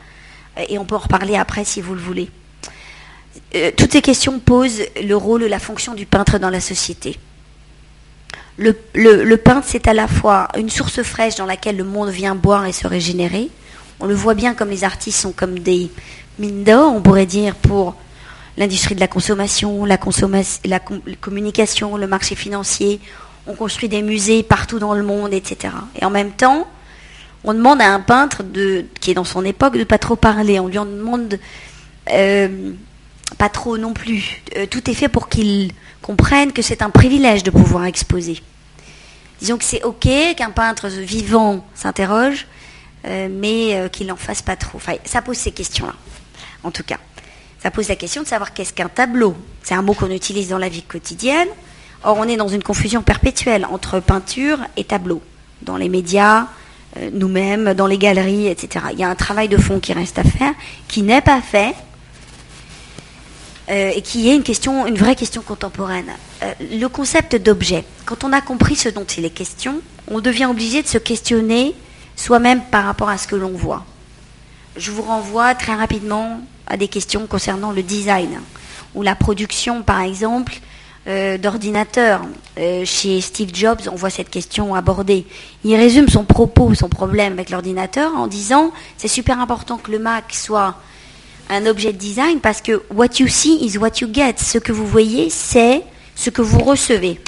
et 0.69 0.79
on 0.79 0.85
peut 0.85 0.97
en 0.97 1.01
reparler 1.01 1.37
après 1.37 1.65
si 1.65 1.81
vous 1.81 1.95
le 1.95 2.01
voulez. 2.01 2.29
Euh, 3.55 3.71
toutes 3.77 3.93
ces 3.93 4.03
questions 4.03 4.41
posent 4.41 4.83
le 5.01 5.15
rôle 5.15 5.45
et 5.45 5.49
la 5.49 5.61
fonction 5.61 5.95
du 5.95 6.07
peintre 6.07 6.39
dans 6.39 6.51
la 6.51 6.61
société. 6.61 7.19
Le, 8.59 8.77
le 8.95 9.37
peintre, 9.37 9.67
c'est 9.67 9.87
à 9.87 9.95
la 9.95 10.09
fois 10.09 10.49
une 10.57 10.69
source 10.69 11.03
fraîche 11.03 11.37
dans 11.37 11.47
laquelle 11.47 11.77
le 11.77 11.85
monde 11.85 12.11
vient 12.11 12.35
boire 12.35 12.67
et 12.67 12.73
se 12.73 12.87
régénérer. 12.87 13.51
On 14.01 14.07
le 14.07 14.15
voit 14.15 14.35
bien 14.35 14.55
comme 14.55 14.71
les 14.71 14.85
artistes 14.85 15.21
sont 15.21 15.33
comme 15.33 15.61
des 15.61 15.91
mine 16.39 16.65
d'or, 16.65 16.93
on 16.95 17.01
pourrait 17.01 17.27
dire, 17.27 17.55
pour 17.55 17.95
l'industrie 18.57 18.95
de 18.95 19.01
la 19.01 19.09
consommation, 19.09 19.85
la, 19.85 19.99
la 20.65 20.81
communication, 21.21 21.97
le 21.97 22.07
marché 22.07 22.35
financier. 22.35 23.01
On 23.47 23.55
construit 23.55 23.89
des 23.89 24.03
musées 24.03 24.43
partout 24.43 24.79
dans 24.79 24.95
le 24.95 25.03
monde, 25.03 25.33
etc. 25.33 25.75
Et 26.01 26.05
en 26.05 26.11
même 26.11 26.33
temps, 26.33 26.67
on 27.45 27.55
demande 27.55 27.81
à 27.81 27.93
un 27.93 28.01
peintre 28.01 28.43
qui 29.01 29.11
est 29.11 29.15
dans 29.15 29.25
son 29.25 29.45
époque 29.45 29.77
de 29.77 29.85
pas 29.85 29.99
trop 29.99 30.17
parler. 30.17 30.61
On 30.61 30.69
lui 30.69 30.79
en 30.79 30.87
demande 30.87 31.39
euh, 32.13 32.73
pas 33.37 33.49
trop 33.49 33.79
non 33.79 33.93
plus. 33.93 34.43
Euh, 34.57 34.67
tout 34.67 34.91
est 34.91 34.95
fait 34.95 35.09
pour 35.09 35.29
qu'il 35.29 35.73
comprenne 36.03 36.53
que 36.53 36.63
c'est 36.63 36.83
un 36.83 36.91
privilège 36.91 37.43
de 37.43 37.51
pouvoir 37.51 37.85
exposer. 37.85 38.43
Disons 39.41 39.59
que 39.59 39.65
c'est 39.65 39.83
ok 39.85 40.09
qu'un 40.37 40.51
peintre 40.51 40.89
vivant 40.89 41.65
s'interroge, 41.75 42.47
euh, 43.07 43.29
mais 43.31 43.89
qu'il 43.91 44.09
n'en 44.09 44.17
fasse 44.17 44.43
pas 44.43 44.57
trop. 44.57 44.81
Ça 45.05 45.23
pose 45.23 45.37
ces 45.37 45.53
questions-là 45.53 45.95
en 46.65 46.71
tout 46.71 46.83
cas. 46.83 46.99
Ça 47.63 47.71
pose 47.71 47.89
la 47.89 47.97
question 47.97 48.23
de 48.23 48.27
savoir 48.27 48.53
qu'est-ce 48.53 48.73
qu'un 48.73 48.89
tableau. 48.89 49.35
C'est 49.63 49.75
un 49.75 49.83
mot 49.83 49.95
qu'on 49.95 50.11
utilise 50.11 50.49
dans 50.49 50.59
la 50.59 50.69
vie 50.69 50.83
quotidienne. 50.83 51.49
Or, 52.05 52.17
on 52.19 52.25
est 52.25 52.37
dans 52.37 52.49
une 52.49 52.63
confusion 52.63 53.03
perpétuelle 53.03 53.67
entre 53.71 53.99
peinture 54.01 54.59
et 54.77 54.85
tableau. 54.85 55.21
Dans 55.63 55.77
les 55.77 55.89
médias, 55.89 56.47
euh, 56.97 57.11
nous-mêmes, 57.13 57.75
dans 57.75 57.89
les 57.89 57.99
galeries, 57.99 58.47
etc. 58.47 58.87
Il 58.93 58.99
y 59.01 59.05
a 59.05 59.09
un 59.09 59.17
travail 59.17 59.49
de 59.49 59.57
fond 59.57 59.81
qui 59.81 59.93
reste 59.93 60.19
à 60.19 60.25
faire, 60.25 60.53
qui 60.87 61.03
n'est 61.03 61.21
pas 61.21 61.41
fait, 61.41 61.75
euh, 63.71 63.93
et 63.95 64.03
qui 64.03 64.31
est 64.31 64.35
une 64.67 64.97
vraie 64.97 65.17
question 65.17 65.43
contemporaine. 65.43 66.11
Euh, 66.43 66.53
le 66.61 66.87
concept 66.89 67.37
d'objet. 67.37 67.85
Quand 68.07 68.25
on 68.25 68.33
a 68.33 68.41
compris 68.41 68.77
ce 68.77 68.89
dont 68.89 69.05
il 69.05 69.25
est 69.25 69.31
question, 69.31 69.81
on 70.09 70.21
devient 70.21 70.47
obligé 70.47 70.83
de 70.83 70.89
se 70.89 70.99
questionner 70.99 71.75
soi-même 72.17 72.63
par 72.71 72.85
rapport 72.85 73.09
à 73.09 73.19
ce 73.19 73.29
que 73.29 73.37
l'on 73.37 73.51
voit 73.51 73.85
je 74.79 74.91
vous 74.91 75.03
renvoie 75.03 75.55
très 75.55 75.75
rapidement 75.75 76.41
à 76.67 76.77
des 76.77 76.89
questions 76.89 77.27
concernant 77.27 77.73
le 77.73 77.83
design 77.83 78.41
ou 78.95 79.03
la 79.03 79.15
production, 79.15 79.83
par 79.83 80.01
exemple, 80.01 80.55
euh, 81.07 81.37
d'ordinateurs. 81.37 82.23
Chez 82.85 83.21
Steve 83.21 83.51
Jobs, 83.53 83.81
on 83.91 83.97
voit 83.97 84.11
cette 84.11 84.31
question 84.31 84.75
abordée. 84.75 85.27
Il 85.65 85.75
résume 85.75 86.09
son 86.09 86.25
propos, 86.25 86.75
son 86.75 86.89
problème 86.89 87.35
avec 87.35 87.51
l'ordinateur 87.51 88.15
en 88.17 88.27
disant 88.27 88.73
c'est 88.97 89.09
super 89.09 89.41
important 89.41 89.79
que 89.79 89.91
le 89.91 89.99
Mac 89.99 90.33
soit 90.33 90.77
un 91.49 91.67
objet 91.67 91.93
de 91.93 91.99
design 91.99 92.41
parce 92.41 92.61
que 92.61 92.83
what 92.91 93.19
you 93.19 93.29
see 93.29 93.65
is 93.65 93.79
what 93.79 94.01
you 94.01 94.09
get. 94.13 94.35
Ce 94.39 94.59
que 94.59 94.73
vous 94.73 94.87
voyez, 94.87 95.31
c'est 95.31 95.83
ce 96.15 96.31
que 96.31 96.43
vous 96.43 96.61
recevez. 96.61 97.21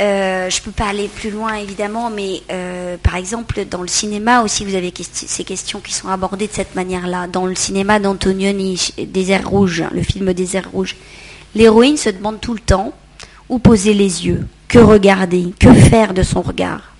Euh, 0.00 0.50
je 0.50 0.60
peux 0.60 0.72
pas 0.72 0.86
aller 0.86 1.06
plus 1.06 1.30
loin 1.30 1.54
évidemment, 1.54 2.10
mais 2.10 2.42
euh, 2.50 2.96
par 3.00 3.14
exemple 3.14 3.64
dans 3.70 3.80
le 3.80 3.86
cinéma 3.86 4.42
aussi 4.42 4.64
vous 4.64 4.74
avez 4.74 4.92
ces 5.12 5.44
questions 5.44 5.78
qui 5.78 5.94
sont 5.94 6.08
abordées 6.08 6.48
de 6.48 6.52
cette 6.52 6.74
manière-là. 6.74 7.28
Dans 7.28 7.46
le 7.46 7.54
cinéma 7.54 8.00
d'Antonioni, 8.00 8.90
Désert 9.06 9.48
rouge, 9.48 9.84
le 9.92 10.02
film 10.02 10.32
Désert 10.32 10.68
rouge, 10.72 10.96
l'héroïne 11.54 11.96
se 11.96 12.10
demande 12.10 12.40
tout 12.40 12.54
le 12.54 12.60
temps 12.60 12.92
où 13.48 13.60
poser 13.60 13.94
les 13.94 14.26
yeux, 14.26 14.48
que 14.66 14.80
regarder, 14.80 15.52
que 15.60 15.72
faire 15.72 16.12
de 16.12 16.24
son 16.24 16.42
regard? 16.42 16.94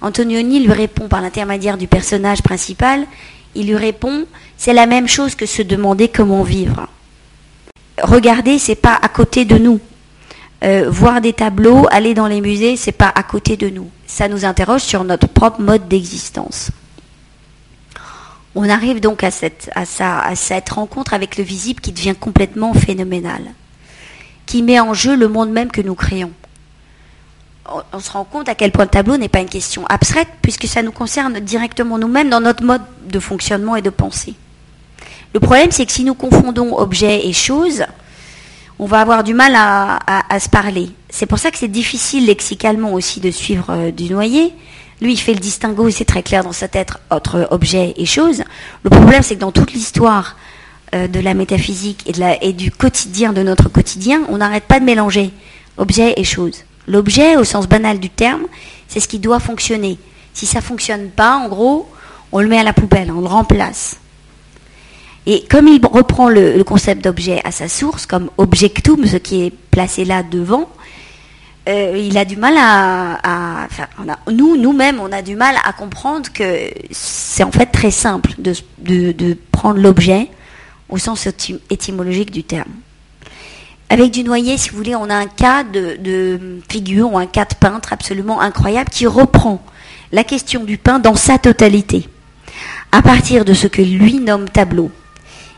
Antonioni 0.00 0.60
lui 0.60 0.72
répond 0.72 1.08
par 1.08 1.20
l'intermédiaire 1.20 1.76
du 1.76 1.86
personnage 1.86 2.42
principal, 2.42 3.06
il 3.56 3.66
lui 3.66 3.76
répond 3.76 4.26
c'est 4.56 4.72
la 4.72 4.86
même 4.86 5.08
chose 5.08 5.34
que 5.34 5.46
se 5.46 5.62
demander 5.62 6.08
comment 6.08 6.42
vivre. 6.42 6.88
Regarder, 8.02 8.58
c'est 8.58 8.74
pas 8.74 8.98
à 9.00 9.08
côté 9.08 9.44
de 9.44 9.58
nous, 9.58 9.80
euh, 10.64 10.88
voir 10.88 11.20
des 11.20 11.32
tableaux, 11.32 11.86
aller 11.90 12.14
dans 12.14 12.26
les 12.26 12.40
musées, 12.40 12.76
c'est 12.76 12.92
pas 12.92 13.12
à 13.14 13.22
côté 13.22 13.56
de 13.56 13.68
nous. 13.68 13.90
Ça 14.06 14.28
nous 14.28 14.44
interroge 14.44 14.82
sur 14.82 15.04
notre 15.04 15.28
propre 15.28 15.60
mode 15.60 15.88
d'existence. 15.88 16.70
On 18.54 18.68
arrive 18.68 19.00
donc 19.00 19.22
à 19.22 19.30
cette, 19.30 19.70
à, 19.74 19.84
à 20.28 20.34
cette 20.34 20.70
rencontre 20.70 21.12
avec 21.12 21.36
le 21.36 21.44
visible 21.44 21.80
qui 21.80 21.92
devient 21.92 22.14
complètement 22.18 22.72
phénoménal, 22.72 23.42
qui 24.46 24.62
met 24.62 24.80
en 24.80 24.94
jeu 24.94 25.14
le 25.14 25.28
monde 25.28 25.50
même 25.50 25.70
que 25.70 25.82
nous 25.82 25.94
créons. 25.94 26.32
On, 27.92 28.00
se 28.00 28.10
rend 28.10 28.24
compte 28.24 28.48
à 28.48 28.54
quel 28.54 28.70
point 28.70 28.84
le 28.84 28.90
tableau 28.90 29.16
n'est 29.16 29.28
pas 29.28 29.40
une 29.40 29.48
question 29.48 29.84
abstraite, 29.86 30.28
puisque 30.42 30.66
ça 30.66 30.82
nous 30.82 30.92
concerne 30.92 31.40
directement 31.40 31.98
nous-mêmes 31.98 32.30
dans 32.30 32.40
notre 32.40 32.62
mode 32.62 32.82
de 33.08 33.18
fonctionnement 33.18 33.76
et 33.76 33.82
de 33.82 33.90
pensée. 33.90 34.34
Le 35.34 35.40
problème, 35.40 35.70
c'est 35.70 35.86
que 35.86 35.92
si 35.92 36.04
nous 36.04 36.14
confondons 36.14 36.76
objet 36.78 37.26
et 37.26 37.32
chose, 37.32 37.84
on 38.78 38.86
va 38.86 39.00
avoir 39.00 39.24
du 39.24 39.34
mal 39.34 39.54
à, 39.54 40.38
se 40.38 40.48
parler. 40.48 40.90
C'est 41.08 41.26
pour 41.26 41.38
ça 41.38 41.50
que 41.50 41.58
c'est 41.58 41.68
difficile 41.68 42.26
lexicalement 42.26 42.92
aussi 42.92 43.20
de 43.20 43.30
suivre 43.30 43.66
euh, 43.70 43.90
du 43.90 44.10
noyer. 44.10 44.52
Lui, 45.00 45.12
il 45.12 45.16
fait 45.16 45.34
le 45.34 45.40
distinguo, 45.40 45.90
c'est 45.90 46.04
très 46.04 46.22
clair 46.22 46.42
dans 46.42 46.52
sa 46.52 46.68
tête 46.68 46.90
entre 47.10 47.48
objet 47.50 47.94
et 47.96 48.06
chose. 48.06 48.44
Le 48.82 48.90
problème, 48.90 49.22
c'est 49.22 49.34
que 49.34 49.40
dans 49.40 49.52
toute 49.52 49.72
l'histoire 49.72 50.36
euh, 50.94 51.08
de 51.08 51.20
la 51.20 51.34
métaphysique 51.34 52.04
et, 52.06 52.48
et 52.48 52.52
du 52.52 52.70
quotidien, 52.70 53.32
de 53.32 53.42
notre 53.42 53.68
quotidien, 53.68 54.22
on 54.28 54.38
n'arrête 54.38 54.64
pas 54.64 54.80
de 54.80 54.84
mélanger 54.84 55.32
objet 55.78 56.14
et 56.16 56.24
chose. 56.24 56.64
L'objet, 56.86 57.36
au 57.36 57.44
sens 57.44 57.68
banal 57.68 57.98
du 57.98 58.10
terme, 58.10 58.46
c'est 58.88 59.00
ce 59.00 59.08
qui 59.08 59.18
doit 59.18 59.40
fonctionner. 59.40 59.98
Si 60.32 60.46
ça 60.46 60.60
fonctionne 60.60 61.08
pas, 61.10 61.36
en 61.36 61.48
gros, 61.48 61.88
on 62.32 62.40
le 62.40 62.48
met 62.48 62.58
à 62.58 62.62
la 62.62 62.72
poubelle, 62.72 63.10
on 63.10 63.20
le 63.20 63.26
remplace. 63.26 63.98
Et 65.26 65.44
comme 65.50 65.66
il 65.66 65.84
reprend 65.84 66.28
le, 66.28 66.62
concept 66.62 67.02
d'objet 67.02 67.40
à 67.44 67.50
sa 67.50 67.68
source, 67.68 68.06
comme 68.06 68.30
objectum, 68.38 69.04
ce 69.06 69.16
qui 69.16 69.44
est 69.44 69.50
placé 69.50 70.04
là 70.04 70.22
devant, 70.22 70.68
euh, 71.68 72.00
il 72.00 72.16
a 72.16 72.24
du 72.24 72.36
mal 72.36 72.54
à, 72.56 73.66
nous, 74.30 74.56
nous-mêmes, 74.56 75.00
on 75.00 75.10
a 75.10 75.22
du 75.22 75.34
mal 75.34 75.56
à 75.64 75.72
comprendre 75.72 76.30
que 76.32 76.70
c'est 76.92 77.42
en 77.42 77.50
fait 77.50 77.66
très 77.66 77.90
simple 77.90 78.34
de, 78.38 79.36
prendre 79.50 79.80
l'objet 79.80 80.28
au 80.88 80.98
sens 80.98 81.26
étymologique 81.70 82.30
du 82.30 82.44
terme. 82.44 82.70
Avec 83.88 84.10
du 84.10 84.24
noyer, 84.24 84.58
si 84.58 84.70
vous 84.70 84.76
voulez, 84.76 84.96
on 84.96 85.08
a 85.10 85.14
un 85.14 85.26
cas 85.26 85.62
de, 85.62 86.60
figure 86.68 87.12
ou 87.12 87.18
un 87.18 87.26
cas 87.26 87.44
de 87.44 87.54
peintre 87.54 87.92
absolument 87.92 88.40
incroyable 88.40 88.90
qui 88.90 89.06
reprend 89.06 89.62
la 90.12 90.24
question 90.24 90.64
du 90.64 90.76
pain 90.78 90.98
dans 90.98 91.14
sa 91.14 91.38
totalité, 91.38 92.08
à 92.92 93.02
partir 93.02 93.44
de 93.44 93.54
ce 93.54 93.66
que 93.66 93.82
lui 93.82 94.18
nomme 94.18 94.48
tableau. 94.48 94.90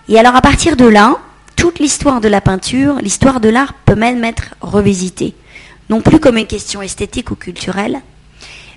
Et 0.08 0.18
alors 0.18 0.36
à 0.36 0.42
partir 0.42 0.76
de 0.76 0.86
là, 0.86 1.18
toute 1.56 1.78
l'histoire 1.78 2.20
de 2.20 2.28
la 2.28 2.40
peinture, 2.40 2.96
l'histoire 2.96 3.40
de 3.40 3.48
l'art 3.48 3.74
peut 3.84 3.94
même 3.94 4.24
être 4.24 4.54
revisitée, 4.60 5.34
non 5.88 6.00
plus 6.00 6.20
comme 6.20 6.36
une 6.36 6.46
question 6.46 6.82
esthétique 6.82 7.30
ou 7.30 7.34
culturelle, 7.34 8.00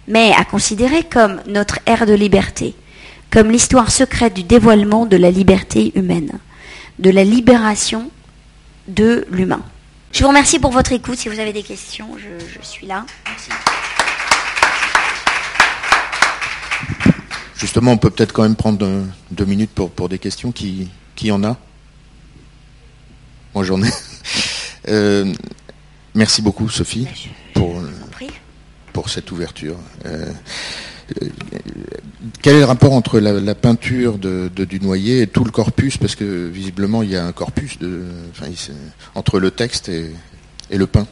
mais 0.08 0.34
à 0.38 0.46
considérer 0.46 1.04
comme 1.04 1.42
notre 1.48 1.80
ère 1.86 2.06
de 2.06 2.14
liberté, 2.14 2.74
comme 3.30 3.52
l'histoire 3.52 3.92
secrète 3.92 4.34
du 4.34 4.44
dévoilement 4.44 5.06
de 5.06 5.18
la 5.18 5.32
liberté 5.32 5.92
humaine, 5.96 6.40
de 7.00 7.10
la 7.10 7.24
libération 7.24 8.10
de 8.88 9.26
l'humain. 9.32 9.62
Je 10.12 10.22
vous 10.24 10.28
remercie 10.30 10.60
pour 10.60 10.72
votre 10.72 10.91
écoute. 10.91 11.17
Si 11.17 11.30
vous 11.30 11.39
avez 11.39 11.54
des 11.54 11.63
questions, 11.63 12.17
je, 12.17 12.62
suis 12.62 12.86
là. 12.86 13.06
Justement, 17.58 17.91
on 17.91 17.98
peut 17.98 18.10
peut-être 18.10 18.34
quand 18.34 18.44
même 18.44 18.56
prendre 18.56 19.06
deux, 19.32 19.46
minutes 19.46 19.72
pour, 19.72 19.91
pour 19.91 20.10
des 20.10 20.20
questions. 20.20 20.52
Qui, 20.52 20.89
qui 21.15 21.32
en 21.32 21.44
a? 21.44 21.58
Moi, 23.54 23.63
j'en 23.63 23.82
ai. 23.82 23.89
Euh, 24.88 25.32
merci 26.15 26.41
beaucoup, 26.41 26.67
Sophie, 26.67 27.08
pour, 27.54 27.76
pour 28.94 29.10
cette 29.12 29.32
ouverture. 29.32 29.78
Euh, 30.08 30.32
quel 32.41 32.56
est 32.56 32.60
le 32.60 32.65
rapport 32.65 32.93
entre 32.93 33.19
la, 33.19 33.56
peinture 33.56 34.17
de, 34.17 34.49
de, 34.54 34.65
Dunoyer 34.65 35.21
et 35.21 35.27
tout 35.27 35.43
le 35.43 35.51
corpus? 35.51 35.97
Parce 35.97 36.15
que 36.15 36.47
visiblement, 36.47 37.04
il 37.04 37.12
y 37.12 37.15
a 37.15 37.25
un 37.25 37.32
corpus 37.32 37.77
de, 37.80 38.04
entre 39.15 39.39
le 39.39 39.51
texte 39.51 39.89
et, 39.89 40.12
et 40.69 40.77
le 40.77 40.88
pain 40.88 41.08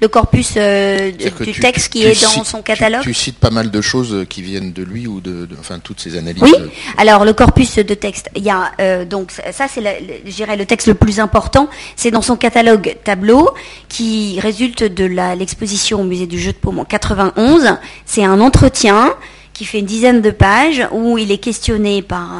le 0.00 0.08
corpus 0.08 0.54
euh, 0.56 1.10
du 1.10 1.52
texte 1.52 1.88
qui 1.88 2.04
est 2.04 2.22
dans 2.22 2.44
son 2.44 2.62
catalogue. 2.62 3.02
Tu, 3.02 3.14
cites 3.14 3.38
pas 3.38 3.50
mal 3.50 3.70
de 3.70 3.80
choses 3.80 4.26
qui 4.28 4.42
viennent 4.42 4.72
de 4.72 4.84
lui 4.84 5.06
ou 5.06 5.20
de, 5.20 5.48
enfin 5.58 5.80
toutes 5.80 6.00
ces 6.00 6.16
analyses. 6.16 6.42
Oui. 6.42 6.54
Alors 6.96 7.24
le 7.24 7.32
corpus 7.32 7.76
de 7.76 7.94
texte, 7.94 8.30
il 8.36 8.44
y 8.44 8.50
a 8.50 8.70
euh, 8.80 9.04
donc 9.04 9.32
ça 9.32 9.66
c'est 9.68 9.82
dirais 10.24 10.56
le 10.56 10.66
texte 10.66 10.86
le 10.86 10.94
plus 10.94 11.18
important, 11.18 11.68
c'est 11.96 12.10
dans 12.10 12.22
son 12.22 12.36
catalogue 12.36 12.96
tableau 13.02 13.50
qui 13.88 14.38
résulte 14.40 14.84
de 14.84 15.04
l'exposition 15.04 16.02
au 16.02 16.04
musée 16.04 16.26
du 16.26 16.38
jeu 16.38 16.52
de 16.52 16.58
paume 16.58 16.78
en 16.78 16.84
91. 16.84 17.76
C'est 18.06 18.24
un 18.24 18.40
entretien 18.40 19.14
qui 19.58 19.64
fait 19.64 19.80
une 19.80 19.86
dizaine 19.86 20.20
de 20.20 20.30
pages 20.30 20.86
où 20.92 21.18
il 21.18 21.32
est 21.32 21.38
questionné 21.38 22.00
par 22.00 22.30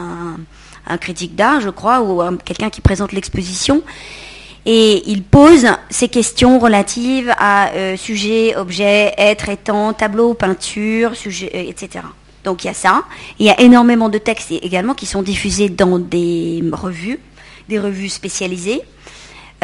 un, 0.86 0.96
critique 0.98 1.34
d'art, 1.34 1.60
je 1.60 1.68
crois, 1.68 2.00
ou 2.00 2.22
quelqu'un 2.44 2.70
qui 2.70 2.80
présente 2.80 3.10
l'exposition 3.12 3.82
et 4.64 5.02
il 5.10 5.24
pose 5.24 5.66
ces 5.90 6.08
questions 6.08 6.60
relatives 6.60 7.34
à 7.38 7.70
euh, 7.70 7.96
sujet, 7.96 8.54
objet, 8.54 9.14
être, 9.18 9.48
étant, 9.48 9.92
tableau, 9.94 10.34
peinture, 10.34 11.16
sujet, 11.16 11.50
euh, 11.54 11.64
etc. 11.66 12.04
Donc 12.44 12.62
il 12.62 12.68
y 12.68 12.70
a 12.70 12.74
ça. 12.74 13.02
Il 13.40 13.46
y 13.46 13.50
a 13.50 13.60
énormément 13.60 14.08
de 14.08 14.18
textes 14.18 14.52
également 14.52 14.94
qui 14.94 15.06
sont 15.06 15.22
diffusés 15.22 15.68
dans 15.68 15.98
des 15.98 16.62
revues, 16.70 17.18
des 17.68 17.80
revues 17.80 18.10
spécialisées. 18.10 18.82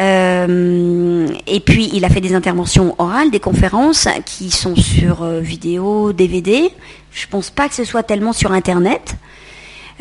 Euh, 0.01 1.27
et 1.47 1.61
puis 1.61 1.89
il 1.93 2.03
a 2.03 2.09
fait 2.09 2.19
des 2.19 2.35
interventions 2.35 2.95
orales, 2.97 3.31
des 3.31 3.39
conférences 3.39 4.09
qui 4.25 4.51
sont 4.51 4.75
sur 4.75 5.25
vidéo, 5.25 6.11
DVD. 6.11 6.69
Je 7.15 7.27
pense 7.27 7.49
pas 7.49 7.69
que 7.69 7.73
ce 7.73 7.85
soit 7.85 8.03
tellement 8.03 8.33
sur 8.33 8.51
Internet. 8.51 9.15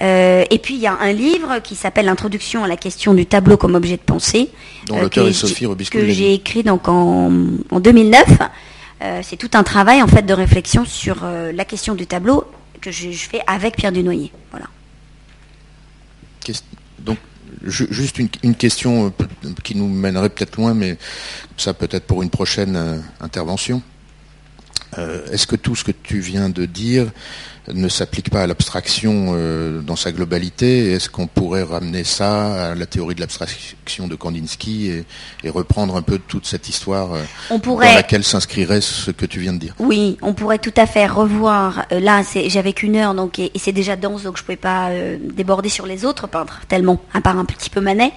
Euh, 0.00 0.44
et 0.50 0.58
puis 0.58 0.74
il 0.74 0.80
y 0.80 0.88
a 0.88 0.98
un 0.98 1.12
livre 1.12 1.60
qui 1.60 1.76
s'appelle 1.76 2.08
Introduction 2.08 2.64
à 2.64 2.68
la 2.68 2.76
question 2.76 3.14
du 3.14 3.24
tableau 3.24 3.56
comme 3.56 3.76
objet 3.76 3.96
de 3.96 4.02
pensée, 4.02 4.50
euh, 4.90 5.08
que 5.08 6.10
j'ai 6.10 6.34
écrit 6.34 6.64
donc 6.64 6.88
en, 6.88 7.30
2009. 7.70 8.24
Euh, 9.02 9.20
c'est 9.22 9.36
tout 9.36 9.50
un 9.54 9.62
travail 9.62 10.02
en 10.02 10.08
fait 10.08 10.22
de 10.22 10.34
réflexion 10.34 10.84
sur 10.84 11.24
la 11.24 11.64
question 11.64 11.94
du 11.94 12.08
tableau 12.08 12.44
que 12.80 12.90
je, 12.90 13.10
fais 13.12 13.40
avec 13.46 13.76
Pierre 13.76 13.92
Dunoyer. 13.92 14.32
Voilà. 14.50 14.66
Donc 16.98 17.18
juste 17.62 18.18
une, 18.18 18.56
question 18.56 19.12
qui 19.62 19.76
nous 19.76 19.88
mènerait 19.88 20.30
peut-être 20.30 20.56
loin, 20.56 20.74
mais 20.74 20.98
ça 21.56 21.72
peut-être 21.74 22.06
pour 22.06 22.24
une 22.24 22.30
prochaine 22.30 23.04
intervention. 23.20 23.80
Est-ce 25.32 25.46
que 25.46 25.56
tout 25.56 25.74
ce 25.74 25.84
que 25.84 25.92
tu 25.92 26.20
viens 26.20 26.48
de 26.48 26.66
dire 26.66 27.10
ne 27.72 27.88
s'applique 27.88 28.30
pas 28.30 28.42
à 28.42 28.46
l'abstraction 28.46 29.32
euh, 29.34 29.80
dans 29.80 29.96
sa 29.96 30.12
globalité? 30.12 30.92
Est-ce 30.92 31.08
qu'on 31.08 31.26
pourrait 31.26 31.62
ramener 31.62 32.04
ça 32.04 32.70
à 32.70 32.74
la 32.74 32.86
théorie 32.86 33.14
de 33.14 33.20
l'abstraction 33.20 34.06
de 34.06 34.14
Kandinsky 34.14 34.90
et, 35.44 35.50
reprendre 35.50 35.96
un 35.96 36.02
peu 36.02 36.18
toute 36.18 36.46
cette 36.46 36.68
histoire 36.68 37.14
euh, 37.14 37.22
dans 37.58 37.78
laquelle 37.78 38.24
s'inscrirait 38.24 38.80
ce 38.80 39.10
que 39.10 39.24
tu 39.24 39.40
viens 39.40 39.52
de 39.52 39.58
dire? 39.58 39.74
Oui, 39.78 40.18
on 40.20 40.34
pourrait 40.34 40.58
tout 40.58 40.74
à 40.76 40.86
fait 40.86 41.06
revoir. 41.06 41.86
Euh, 41.92 42.00
là, 42.00 42.22
j'avais 42.46 42.72
qu'une 42.72 42.96
heure, 42.96 43.14
donc 43.14 43.38
et, 43.38 43.52
c'est 43.56 43.72
déjà 43.72 43.96
dense, 43.96 44.24
donc 44.24 44.36
je 44.36 44.42
ne 44.42 44.46
pouvais 44.46 44.56
pas 44.56 44.90
déborder 45.34 45.68
sur 45.68 45.86
les 45.86 46.04
autres 46.04 46.26
peintres 46.26 46.62
tellement, 46.68 47.00
à 47.12 47.20
part 47.20 47.38
un 47.38 47.44
petit 47.44 47.70
peu 47.70 47.80
Manet. 47.80 48.12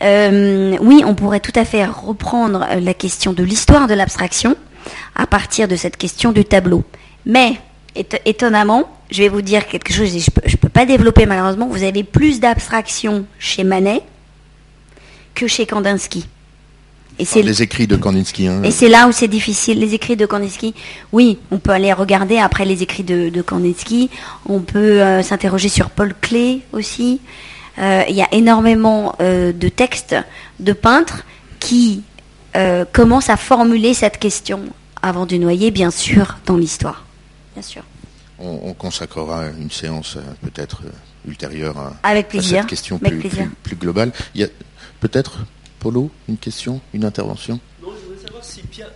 oui, 0.00 1.02
on 1.06 1.14
pourrait 1.14 1.40
tout 1.40 1.52
à 1.54 1.64
fait 1.64 1.86
reprendre 1.86 2.66
la 2.78 2.94
question 2.94 3.32
de 3.32 3.42
l'histoire 3.42 3.86
de 3.86 3.94
l'abstraction 3.94 4.56
à 5.14 5.26
partir 5.26 5.68
de 5.68 5.76
cette 5.76 5.96
question 5.96 6.32
du 6.32 6.44
tableau. 6.44 6.84
Mais 7.26 7.60
étonnamment, 8.24 8.88
je 9.10 9.22
vais 9.22 9.28
vous 9.28 9.42
dire 9.42 9.66
quelque 9.66 9.92
chose, 9.92 10.10
je 10.10 10.52
ne 10.52 10.56
peux, 10.56 10.68
pas 10.68 10.86
développer 10.86 11.26
malheureusement, 11.26 11.66
vous 11.66 11.82
avez 11.82 12.04
plus 12.04 12.40
d'abstraction 12.40 13.26
chez 13.38 13.64
Manet 13.64 14.02
que 15.34 15.46
chez 15.46 15.66
Kandinsky. 15.66 16.26
Et 17.20 17.24
c'est 17.24 17.42
les 17.42 17.62
écrits 17.62 17.88
de 17.88 17.96
Kandinsky. 17.96 18.46
Hein. 18.46 18.62
Et 18.62 18.70
c'est 18.70 18.88
là 18.88 19.08
où 19.08 19.12
c'est 19.12 19.28
difficile. 19.28 19.80
Les 19.80 19.92
écrits 19.94 20.16
de 20.16 20.24
Kandinsky, 20.24 20.74
oui, 21.12 21.38
on 21.50 21.58
peut 21.58 21.72
aller 21.72 21.92
regarder 21.92 22.38
après 22.38 22.64
les 22.64 22.82
écrits 22.82 23.02
de, 23.02 23.42
Kandinsky. 23.42 24.08
On 24.46 24.60
peut 24.60 25.02
euh, 25.02 25.22
s'interroger 25.22 25.68
sur 25.68 25.90
Paul 25.90 26.14
Klee 26.20 26.62
aussi. 26.72 27.20
Euh, 27.78 28.04
il 28.08 28.14
y 28.14 28.22
a 28.22 28.28
énormément 28.32 29.16
euh, 29.20 29.52
de 29.52 29.68
textes 29.68 30.16
de 30.60 30.72
peintres 30.72 31.24
qui 31.58 32.02
commencent 32.92 33.30
à 33.30 33.36
formuler 33.36 33.94
cette 33.94 34.18
question 34.18 34.62
avant 35.02 35.26
de 35.26 35.36
noyer, 35.36 35.70
bien 35.70 35.90
sûr, 35.90 36.38
dans 36.46 36.56
l'histoire 36.56 37.04
sûr. 37.62 37.82
On, 38.38 38.72
consacrera 38.72 39.46
une 39.60 39.70
séance 39.70 40.16
euh, 40.16 40.20
peut-être 40.42 40.82
euh, 40.84 41.28
ultérieure 41.28 41.76
à, 41.76 41.96
Avec 42.04 42.28
plaisir. 42.28 42.60
cette 42.60 42.70
question 42.70 42.98
plus, 42.98 43.20
plus, 43.64 43.76
globale. 43.76 44.12
Il 44.34 44.40
y 44.40 44.44
a 44.44 44.48
peut-être, 45.00 45.38
Polo, 45.80 46.10
une 46.28 46.36
question, 46.36 46.80
une 46.94 47.04
intervention? 47.04 47.58
Non, 47.82 47.88
je 48.00 48.06
voulais 48.06 48.24
savoir 48.24 48.44
si 48.44 48.62
Pierre... 48.62 48.92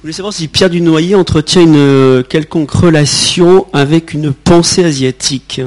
voulais 0.00 0.12
savoir 0.12 0.34
si 0.34 0.48
Pierre 0.48 0.70
Dunoyer 0.70 1.14
entretient 1.14 1.62
une 1.62 1.76
euh, 1.76 2.22
quelconque 2.24 2.72
relation 2.72 3.68
avec 3.72 4.14
une 4.14 4.32
pensée 4.32 4.82
asiatique. 4.82 5.60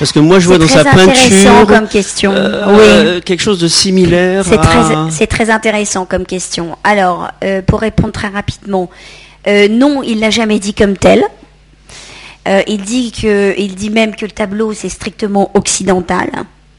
Parce 0.00 0.10
que 0.10 0.18
moi, 0.18 0.40
je 0.40 0.48
vois 0.48 0.58
dans 0.58 0.66
sa 0.66 0.82
peinture 0.82 1.66
comme 1.68 1.86
question. 1.86 2.34
oui. 2.34 3.20
quelque 3.24 3.40
chose 3.40 3.60
de 3.60 3.68
similaire. 3.68 4.44
C'est 4.44 4.56
très, 4.56 5.26
très, 5.26 5.50
intéressant 5.50 6.06
comme 6.06 6.26
question. 6.26 6.76
Alors, 6.82 7.30
pour 7.68 7.80
répondre 7.80 8.10
très 8.10 8.28
rapidement, 8.28 8.90
euh, 9.46 9.68
non, 9.68 10.02
il 10.02 10.20
l'a 10.20 10.30
jamais 10.30 10.58
dit 10.58 10.74
comme 10.74 10.96
tel. 10.96 11.24
Euh, 12.48 12.62
il, 12.66 12.82
dit 12.82 13.12
que, 13.12 13.54
il 13.58 13.74
dit 13.74 13.90
même 13.90 14.14
que 14.14 14.24
le 14.24 14.30
tableau, 14.30 14.72
c'est 14.72 14.88
strictement 14.88 15.50
occidental. 15.54 16.30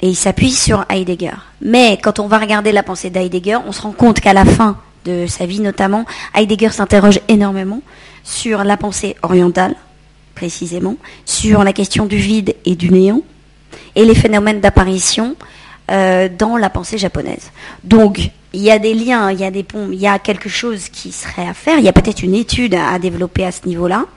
Et 0.01 0.09
il 0.09 0.15
s'appuie 0.15 0.51
sur 0.51 0.85
Heidegger. 0.89 1.35
Mais 1.61 1.97
quand 2.01 2.19
on 2.19 2.27
va 2.27 2.39
regarder 2.39 2.71
la 2.71 2.83
pensée 2.83 3.09
d'Heidegger, 3.09 3.59
on 3.67 3.71
se 3.71 3.81
rend 3.81 3.91
compte 3.91 4.19
qu'à 4.19 4.33
la 4.33 4.45
fin 4.45 4.77
de 5.05 5.25
sa 5.27 5.45
vie 5.45 5.59
notamment, 5.59 6.05
Heidegger 6.35 6.69
s'interroge 6.69 7.19
énormément 7.27 7.81
sur 8.23 8.63
la 8.63 8.77
pensée 8.77 9.15
orientale, 9.21 9.75
précisément, 10.41 10.97
sur 11.23 11.63
la 11.63 11.71
question 11.71 12.07
du 12.07 12.17
vide 12.17 12.55
et 12.65 12.75
du 12.75 12.89
néant, 12.89 13.21
et 13.95 14.03
les 14.05 14.15
phénomènes 14.15 14.59
d'apparition 14.59 15.35
euh, 15.91 16.29
dans 16.35 16.57
la 16.57 16.71
pensée 16.71 16.97
japonaise. 16.97 17.51
Donc, 17.83 18.31
il 18.53 18.61
y 18.61 18.71
a 18.71 18.79
des 18.79 18.95
liens, 18.95 19.31
il 19.31 19.39
y 19.39 19.43
a 19.43 19.51
des 19.51 19.61
ponts, 19.61 19.89
il 19.91 19.99
y 19.99 20.07
a 20.07 20.17
quelque 20.17 20.49
chose 20.49 20.89
qui 20.89 21.11
serait 21.11 21.47
à 21.47 21.53
faire. 21.53 21.77
Il 21.77 21.85
y 21.85 21.89
a 21.89 21.93
peut-être 21.93 22.23
une 22.23 22.33
étude 22.33 22.73
à, 22.73 22.97
développer 22.97 23.45
à 23.45 23.51
ce 23.51 23.67
niveau-là, 23.67 24.07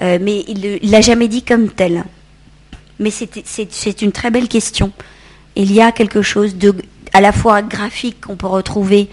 euh, 0.00 0.18
mais 0.22 0.44
il 0.46 0.60
ne 0.60 0.92
l'a 0.92 1.00
jamais 1.00 1.26
dit 1.26 1.42
comme 1.42 1.70
tel. 1.70 2.04
Mais 3.00 3.10
c'est 3.10 4.02
une 4.02 4.12
très 4.12 4.30
belle 4.30 4.46
question. 4.46 4.92
Il 5.56 5.72
y 5.72 5.80
a 5.80 5.90
quelque 5.90 6.22
chose 6.22 6.54
de 6.54 6.72
à 7.12 7.20
la 7.20 7.32
fois 7.32 7.62
graphique 7.62 8.20
qu'on 8.20 8.36
peut 8.36 8.46
retrouver 8.46 9.08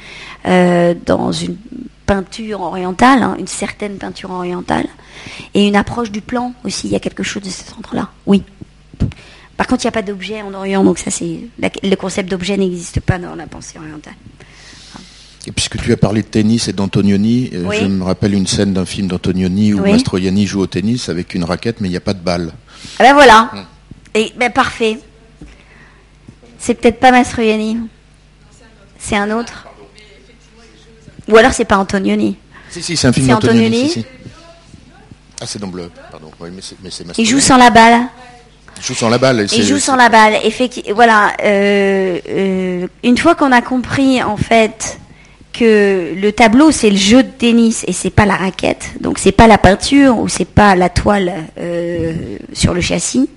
euh, 0.46 0.94
dans 1.08 1.32
une 1.32 1.58
peinture 2.06 2.62
orientale, 2.62 3.24
hein, 3.24 3.36
une 3.40 3.48
certaine 3.48 3.98
peinture 3.98 4.32
orientale, 4.32 4.88
et 5.54 5.68
une 5.68 5.76
approche 5.76 6.12
du 6.12 6.22
plan 6.22 6.54
aussi. 6.64 6.88
Il 6.88 6.94
y 6.94 6.96
a 6.96 7.00
quelque 7.00 7.24
chose 7.24 7.44
de 7.44 7.50
ce 7.50 7.64
centre-là. 7.64 8.10
Oui. 8.26 8.44
Par 9.58 9.68
contre, 9.68 9.84
il 9.84 9.88
n'y 9.88 9.90
a 9.90 9.94
pas 9.94 10.02
d'objet 10.02 10.42
en 10.42 10.54
Orient, 10.54 10.84
donc 10.84 10.98
ça 10.98 11.12
c'est 11.12 11.40
le 11.60 11.96
concept 11.96 12.30
d'objet 12.30 12.58
n'existe 12.58 13.00
pas 13.00 13.18
dans 13.18 13.36
la 13.36 13.48
pensée 13.48 13.78
orientale. 13.80 14.16
Et 15.48 15.52
puisque 15.52 15.78
tu 15.78 15.92
as 15.94 15.98
parlé 15.98 16.24
de 16.24 16.28
tennis 16.28 16.68
et 16.68 16.74
d'Antonioni, 16.74 17.52
euh, 17.54 17.72
je 17.72 17.86
me 17.86 18.04
rappelle 18.04 18.34
une 18.34 18.48
scène 18.48 18.74
d'un 18.74 18.86
film 18.86 19.08
d'Antonioni 19.08 19.74
où 19.74 19.82
Mastroianni 19.82 20.48
joue 20.48 20.62
au 20.62 20.68
tennis 20.68 21.08
avec 21.08 21.36
une 21.36 21.44
raquette, 21.44 21.82
mais 21.82 21.88
il 21.88 21.92
n'y 21.92 21.98
a 21.98 22.02
pas 22.02 22.16
de 22.16 22.20
balle. 22.20 22.52
Ah 22.98 23.04
ben 23.04 23.14
voilà. 23.14 23.52
Hum. 23.54 23.66
Et 24.16 24.34
ben 24.38 24.52
parfait. 24.52 25.00
C'est 26.58 26.74
peut-être 26.74 27.00
pas 27.00 27.12
Mastroianni. 27.12 27.78
C'est 28.98 29.18
un 29.18 29.30
autre 29.30 29.68
Ou 31.28 31.38
alors 31.38 31.54
c'est 31.54 31.66
pas 31.66 31.78
Antonioni 31.78 32.38
Si, 32.70 32.82
si, 32.82 32.98
c'est 32.98 33.08
un 33.08 33.14
film 33.14 33.28
d'Antonioni. 33.28 34.06
Ah, 35.42 35.46
c'est 35.46 35.60
dans 35.60 35.68
bleu, 35.68 35.92
pardon. 36.12 36.32
mais 36.40 36.90
Il 37.18 37.26
joue 37.26 37.40
sans 37.40 37.58
la 37.58 37.70
balle. 37.70 38.08
Il 38.78 38.84
joue 38.84 38.94
sans 38.94 39.10
la 39.10 39.18
balle. 39.18 39.48
Il 39.54 39.64
joue 39.64 39.80
sans 39.80 39.96
la 39.96 40.10
balle. 40.10 40.36
Voilà. 40.94 41.34
Euh, 41.44 42.20
euh, 42.30 42.88
une 43.04 43.18
fois 43.18 43.36
qu'on 43.36 43.52
a 43.52 43.62
compris, 43.62 44.22
en 44.24 44.38
fait, 44.38 44.98
que 45.52 46.14
le 46.16 46.32
tableau 46.32 46.72
c'est 46.72 46.90
le 46.90 46.98
jeu 46.98 47.24
de 47.24 47.30
tennis 47.30 47.86
et 47.88 47.94
c'est 47.94 48.10
pas 48.10 48.26
la 48.26 48.36
raquette, 48.36 48.90
donc 49.00 49.20
c'est 49.20 49.32
pas 49.32 49.48
la 49.48 49.58
peinture 49.58 50.20
ou 50.20 50.28
c'est 50.28 50.44
pas 50.44 50.76
la 50.76 50.90
toile 50.90 51.34
euh, 51.58 52.14
sur 52.52 52.74
le 52.74 52.82
châssis. 52.82 53.30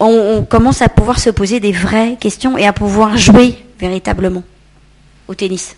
on, 0.00 0.44
commence 0.48 0.82
à 0.82 0.88
pouvoir 0.88 1.20
se 1.20 1.30
poser 1.30 1.60
des 1.60 1.70
vraies 1.70 2.16
questions 2.18 2.58
et 2.58 2.66
à 2.66 2.72
pouvoir 2.72 3.16
jouer 3.16 3.54
véritablement 3.78 4.42
au 5.28 5.34
tennis. 5.34 5.76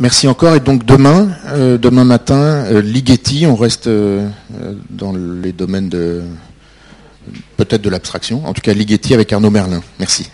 Merci 0.00 0.28
encore. 0.28 0.54
Et 0.54 0.60
donc 0.60 0.86
demain, 0.86 1.28
euh, 1.48 1.76
demain 1.76 2.04
matin, 2.04 2.40
euh, 2.40 2.80
Ligeti, 2.80 3.44
on 3.46 3.54
reste 3.54 3.86
euh, 3.86 4.26
dans 4.88 5.12
les 5.12 5.52
domaines 5.52 5.90
de 5.90 6.22
peut-être 7.58 7.82
de 7.82 7.90
l'abstraction. 7.90 8.46
En 8.46 8.54
tout 8.54 8.62
cas, 8.62 8.72
Ligeti 8.72 9.12
avec 9.12 9.30
Arnaud 9.30 9.50
Merlin. 9.50 9.82
Merci. 9.98 10.30